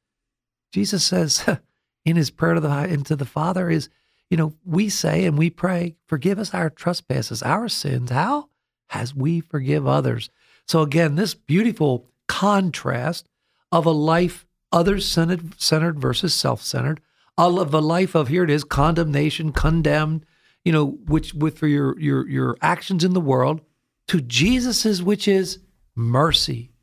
Jesus 0.72 1.04
says 1.04 1.46
in 2.06 2.16
his 2.16 2.30
prayer 2.30 2.56
to 2.56 2.60
the, 2.60 2.84
into 2.86 3.16
the 3.16 3.26
Father 3.26 3.70
is, 3.70 3.90
you 4.30 4.38
know, 4.38 4.54
we 4.66 4.90
say 4.90 5.26
and 5.26 5.38
we 5.38 5.50
pray, 5.50 5.96
forgive 6.08 6.40
us 6.40 6.54
our 6.54 6.70
trespasses, 6.70 7.42
our 7.44 7.70
sins. 7.70 8.12
How? 8.12 8.50
as 8.90 9.14
we 9.14 9.40
forgive 9.40 9.88
others. 9.88 10.30
So, 10.66 10.82
again, 10.82 11.16
this 11.16 11.34
beautiful 11.34 12.06
contrast 12.28 13.28
of 13.72 13.86
a 13.86 13.92
life 13.92 14.46
other 14.72 15.00
centered 15.00 16.00
versus 16.00 16.34
self 16.34 16.62
centered, 16.62 17.02
of 17.38 17.74
a 17.74 17.80
life 17.80 18.16
of 18.16 18.28
here 18.28 18.44
it 18.44 18.50
is 18.50 18.64
condemnation, 18.64 19.52
condemned, 19.52 20.26
you 20.68 20.74
know, 20.74 20.98
which 21.08 21.34
with 21.34 21.58
for 21.58 21.66
your 21.66 21.98
your 21.98 22.28
your 22.28 22.58
actions 22.62 23.06
in 23.06 23.14
the 23.14 23.22
world, 23.22 23.62
to 24.10 24.20
Jesus's, 24.20 25.02
which 25.02 25.26
is 25.26 25.60
mercy, 25.96 26.74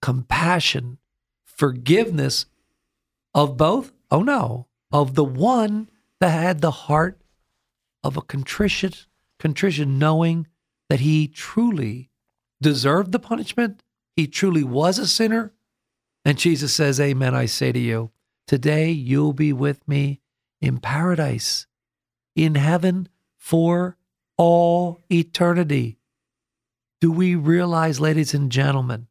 compassion, 0.00 0.98
forgiveness 1.42 2.46
of 3.34 3.56
both. 3.56 3.92
Oh 4.08 4.22
no, 4.22 4.68
of 4.92 5.16
the 5.16 5.24
one 5.24 5.90
that 6.20 6.30
had 6.30 6.60
the 6.60 6.70
heart 6.70 7.20
of 8.04 8.16
a 8.16 8.22
contrition, 8.22 8.92
contrition, 9.40 9.98
knowing 9.98 10.46
that 10.88 11.00
he 11.00 11.26
truly 11.26 12.10
deserved 12.62 13.10
the 13.10 13.18
punishment, 13.18 13.82
he 14.14 14.28
truly 14.28 14.62
was 14.62 14.96
a 14.96 15.08
sinner. 15.08 15.52
And 16.24 16.38
Jesus 16.38 16.72
says, 16.72 17.00
Amen, 17.00 17.34
I 17.34 17.46
say 17.46 17.72
to 17.72 17.80
you, 17.80 18.12
today 18.46 18.92
you'll 18.92 19.32
be 19.32 19.52
with 19.52 19.88
me 19.88 20.20
in 20.60 20.78
paradise, 20.78 21.66
in 22.36 22.54
heaven 22.54 23.08
for 23.44 23.94
all 24.38 25.02
eternity. 25.12 25.98
Do 27.02 27.12
we 27.12 27.34
realize, 27.34 28.00
ladies 28.00 28.32
and 28.32 28.50
gentlemen, 28.50 29.06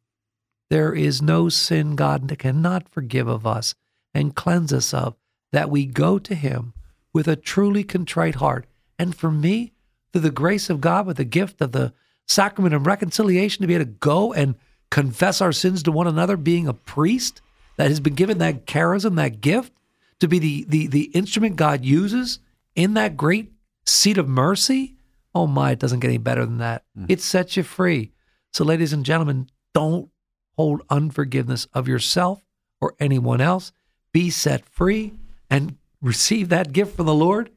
there 0.72 0.92
is 0.92 1.22
no 1.22 1.50
sin 1.50 1.96
God 1.96 2.36
cannot 2.40 2.90
forgive 2.90 3.28
of 3.28 3.46
us 3.46 3.76
and 4.12 4.36
cleanse 4.36 4.74
us 4.74 4.92
of, 4.92 5.16
that 5.52 5.70
we 5.70 5.86
go 5.86 6.18
to 6.18 6.34
Him 6.34 6.74
with 7.14 7.28
a 7.28 7.36
truly 7.36 7.84
contrite 7.84 8.34
heart. 8.36 8.66
And 8.98 9.16
for 9.16 9.30
me, 9.30 9.72
through 10.12 10.22
the 10.22 10.32
grace 10.32 10.68
of 10.68 10.82
God 10.82 11.06
with 11.06 11.18
the 11.18 11.26
gift 11.26 11.62
of 11.62 11.72
the 11.72 11.94
sacrament 12.28 12.74
of 12.74 12.88
reconciliation 12.88 13.62
to 13.62 13.68
be 13.68 13.76
able 13.76 13.86
to 13.86 13.92
go 13.92 14.34
and 14.34 14.56
confess 14.90 15.42
our 15.42 15.54
sins 15.54 15.84
to 15.84 15.92
one 15.92 16.08
another, 16.08 16.38
being 16.38 16.68
a 16.68 16.74
priest 16.74 17.40
that 17.78 17.90
has 17.90 18.00
been 18.00 18.16
given 18.16 18.40
that 18.40 18.66
charism, 18.66 19.16
that 19.18 19.42
gift, 19.42 19.74
to 20.20 20.28
be 20.28 20.40
the 20.40 20.66
the 20.68 20.88
the 20.88 21.04
instrument 21.14 21.56
God 21.56 21.86
uses 21.86 22.40
in 22.76 22.96
that 22.96 23.16
great 23.16 23.53
seat 23.86 24.18
of 24.18 24.28
mercy. 24.28 24.96
Oh 25.36 25.48
my, 25.48 25.72
it 25.72 25.80
doesn't 25.80 26.00
get 26.00 26.10
any 26.10 26.18
better 26.18 26.46
than 26.46 26.60
that. 26.60 26.84
Mm. 26.98 27.08
It 27.10 27.22
sets 27.22 27.58
you 27.58 27.64
free. 27.64 28.12
So, 28.52 28.64
ladies 28.64 28.94
and 28.94 29.04
gentlemen, 29.04 29.50
don't 29.74 30.10
hold 30.56 30.84
unforgiveness 30.90 31.68
of 31.74 31.88
yourself 31.88 32.44
or 32.80 32.94
anyone 33.00 33.42
else. 33.42 33.72
Be 34.12 34.30
set 34.30 34.66
free 34.66 35.14
and 35.50 35.78
receive 36.02 36.50
that 36.50 36.72
gift 36.72 36.96
from 36.96 37.08
the 37.08 37.14
Lord. 37.14 37.50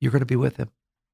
You're 0.00 0.12
going 0.12 0.20
to 0.20 0.26
be 0.26 0.36
with 0.36 0.58
Him 0.58 0.70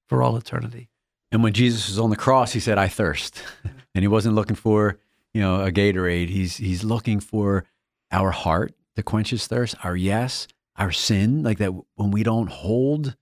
for 0.07 0.23
all 0.23 0.37
eternity. 0.37 0.89
And 1.31 1.43
when 1.43 1.53
Jesus 1.53 1.89
was 1.89 1.99
on 1.99 2.11
the 2.11 2.17
cross, 2.17 2.53
he 2.53 2.61
said, 2.61 2.79
I 2.79 2.89
thirst. 2.89 3.43
and 3.95 4.03
he 4.03 4.09
wasn't 4.09 4.35
looking 4.35 4.57
for, 4.57 4.99
you 5.35 5.41
know, 5.41 5.61
a 5.61 5.73
Gatorade. 5.73 6.29
He's 6.29 6.57
he's 6.57 6.85
looking 6.85 7.21
for 7.21 7.65
our 8.11 8.31
heart 8.31 8.75
to 8.95 9.03
quench 9.03 9.31
his 9.31 9.47
thirst, 9.47 9.75
our 9.85 9.97
yes, 9.97 10.47
our 10.77 10.93
sin, 10.93 11.43
like 11.43 11.59
that 11.59 11.73
when 11.95 12.11
we 12.11 12.23
don't 12.23 12.49
hold, 12.49 13.17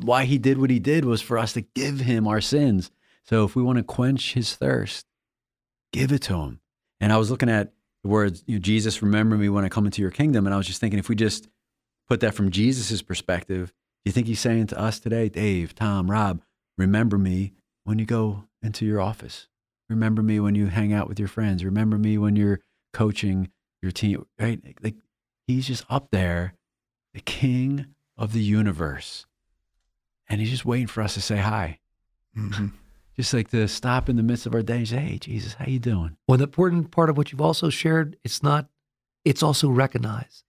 why 0.00 0.24
he 0.24 0.38
did 0.38 0.58
what 0.58 0.70
he 0.70 0.78
did 0.78 1.04
was 1.04 1.20
for 1.20 1.38
us 1.38 1.52
to 1.54 1.60
give 1.60 2.00
him 2.00 2.26
our 2.26 2.40
sins. 2.40 2.90
So 3.24 3.44
if 3.44 3.54
we 3.54 3.62
want 3.62 3.78
to 3.78 3.84
quench 3.84 4.34
his 4.34 4.54
thirst, 4.54 5.06
give 5.92 6.12
it 6.12 6.22
to 6.22 6.36
him. 6.36 6.60
And 7.00 7.12
I 7.12 7.18
was 7.18 7.30
looking 7.30 7.50
at 7.50 7.72
the 8.02 8.08
words, 8.08 8.42
you 8.46 8.56
know, 8.56 8.60
Jesus, 8.60 9.02
remember 9.02 9.36
me 9.36 9.48
when 9.48 9.64
I 9.64 9.68
come 9.68 9.84
into 9.84 10.02
your 10.02 10.10
kingdom. 10.10 10.46
And 10.46 10.54
I 10.54 10.56
was 10.56 10.66
just 10.66 10.80
thinking, 10.80 10.98
if 10.98 11.08
we 11.08 11.14
just 11.14 11.48
put 12.08 12.20
that 12.20 12.34
from 12.34 12.50
Jesus's 12.50 13.02
perspective, 13.02 13.68
do 13.68 14.08
you 14.08 14.12
think 14.12 14.26
he's 14.26 14.40
saying 14.40 14.68
to 14.68 14.80
us 14.80 14.98
today, 14.98 15.28
Dave, 15.28 15.74
Tom, 15.74 16.10
Rob, 16.10 16.42
remember 16.76 17.18
me 17.18 17.52
when 17.84 17.98
you 17.98 18.06
go 18.06 18.44
into 18.62 18.86
your 18.86 19.00
office? 19.00 19.48
Remember 19.88 20.22
me 20.22 20.40
when 20.40 20.54
you 20.54 20.66
hang 20.66 20.92
out 20.92 21.08
with 21.08 21.18
your 21.18 21.28
friends. 21.28 21.64
Remember 21.64 21.98
me 21.98 22.18
when 22.18 22.36
you're 22.36 22.60
coaching 22.92 23.50
your 23.82 23.92
team, 23.92 24.26
right? 24.38 24.60
Like 24.82 24.96
he's 25.46 25.66
just 25.66 25.84
up 25.88 26.10
there, 26.10 26.54
the 27.14 27.20
king 27.20 27.86
of 28.16 28.32
the 28.32 28.42
universe. 28.42 29.26
And 30.28 30.40
he's 30.40 30.50
just 30.50 30.64
waiting 30.64 30.86
for 30.86 31.02
us 31.02 31.14
to 31.14 31.20
say 31.20 31.38
hi. 31.38 31.80
Mm-hmm. 32.36 32.68
just 33.16 33.34
like 33.34 33.50
to 33.50 33.66
stop 33.66 34.08
in 34.08 34.16
the 34.16 34.22
midst 34.22 34.46
of 34.46 34.54
our 34.54 34.62
day 34.62 34.78
and 34.78 34.88
say, 34.88 34.98
Hey, 34.98 35.18
Jesus, 35.18 35.54
how 35.54 35.66
you 35.66 35.78
doing? 35.78 36.16
Well, 36.26 36.38
the 36.38 36.44
important 36.44 36.90
part 36.90 37.10
of 37.10 37.16
what 37.16 37.32
you've 37.32 37.40
also 37.40 37.68
shared, 37.70 38.16
it's 38.22 38.42
not, 38.42 38.68
it's 39.24 39.42
also 39.42 39.68
recognize. 39.68 40.44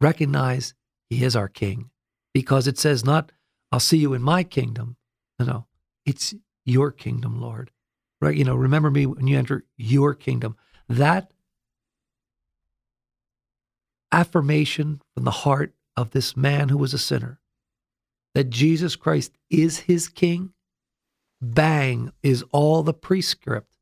Recognize 0.00 0.74
he 1.08 1.24
is 1.24 1.36
our 1.36 1.48
king. 1.48 1.90
Because 2.34 2.66
it 2.66 2.78
says 2.78 3.04
not, 3.04 3.32
I'll 3.70 3.80
see 3.80 3.98
you 3.98 4.14
in 4.14 4.22
my 4.22 4.42
kingdom. 4.42 4.96
No, 5.38 5.46
no. 5.46 5.66
It's 6.04 6.34
your 6.64 6.90
kingdom, 6.90 7.40
Lord. 7.40 7.70
Right? 8.20 8.36
You 8.36 8.44
know, 8.44 8.56
remember 8.56 8.90
me 8.90 9.06
when 9.06 9.26
you 9.26 9.38
enter 9.38 9.64
your 9.76 10.14
kingdom. 10.14 10.56
That 10.88 11.32
affirmation 14.10 15.02
from 15.14 15.24
the 15.24 15.30
heart 15.30 15.74
of 15.96 16.10
this 16.10 16.36
man 16.36 16.68
who 16.68 16.78
was 16.78 16.94
a 16.94 16.98
sinner 16.98 17.38
that 18.38 18.50
Jesus 18.50 18.94
Christ 18.94 19.32
is 19.50 19.80
his 19.80 20.06
king, 20.06 20.52
bang, 21.42 22.12
is 22.22 22.44
all 22.52 22.84
the 22.84 22.94
prescript 22.94 23.76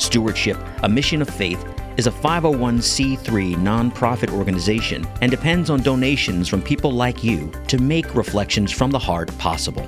Stewardship, 0.00 0.56
a 0.82 0.88
mission 0.88 1.20
of 1.20 1.28
faith, 1.28 1.64
is 1.96 2.06
a 2.06 2.10
501c3 2.10 3.56
nonprofit 3.56 4.32
organization 4.32 5.06
and 5.20 5.30
depends 5.30 5.68
on 5.68 5.82
donations 5.82 6.48
from 6.48 6.62
people 6.62 6.92
like 6.92 7.22
you 7.22 7.52
to 7.68 7.78
make 7.78 8.14
Reflections 8.14 8.72
from 8.72 8.90
the 8.90 8.98
Heart 8.98 9.36
possible. 9.36 9.86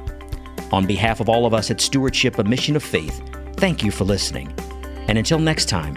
On 0.72 0.86
behalf 0.86 1.20
of 1.20 1.28
all 1.28 1.46
of 1.46 1.54
us 1.54 1.70
at 1.70 1.80
Stewardship, 1.80 2.40
a 2.40 2.44
Mission 2.44 2.74
of 2.74 2.82
Faith, 2.82 3.22
thank 3.58 3.84
you 3.84 3.92
for 3.92 4.02
listening. 4.02 4.52
And 5.06 5.18
until 5.18 5.38
next 5.38 5.68
time, 5.68 5.96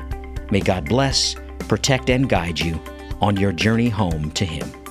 may 0.51 0.59
God 0.59 0.87
bless, 0.87 1.35
protect, 1.67 2.11
and 2.11 2.29
guide 2.29 2.59
you 2.59 2.79
on 3.21 3.37
your 3.37 3.53
journey 3.53 3.89
home 3.89 4.29
to 4.33 4.45
Him. 4.45 4.82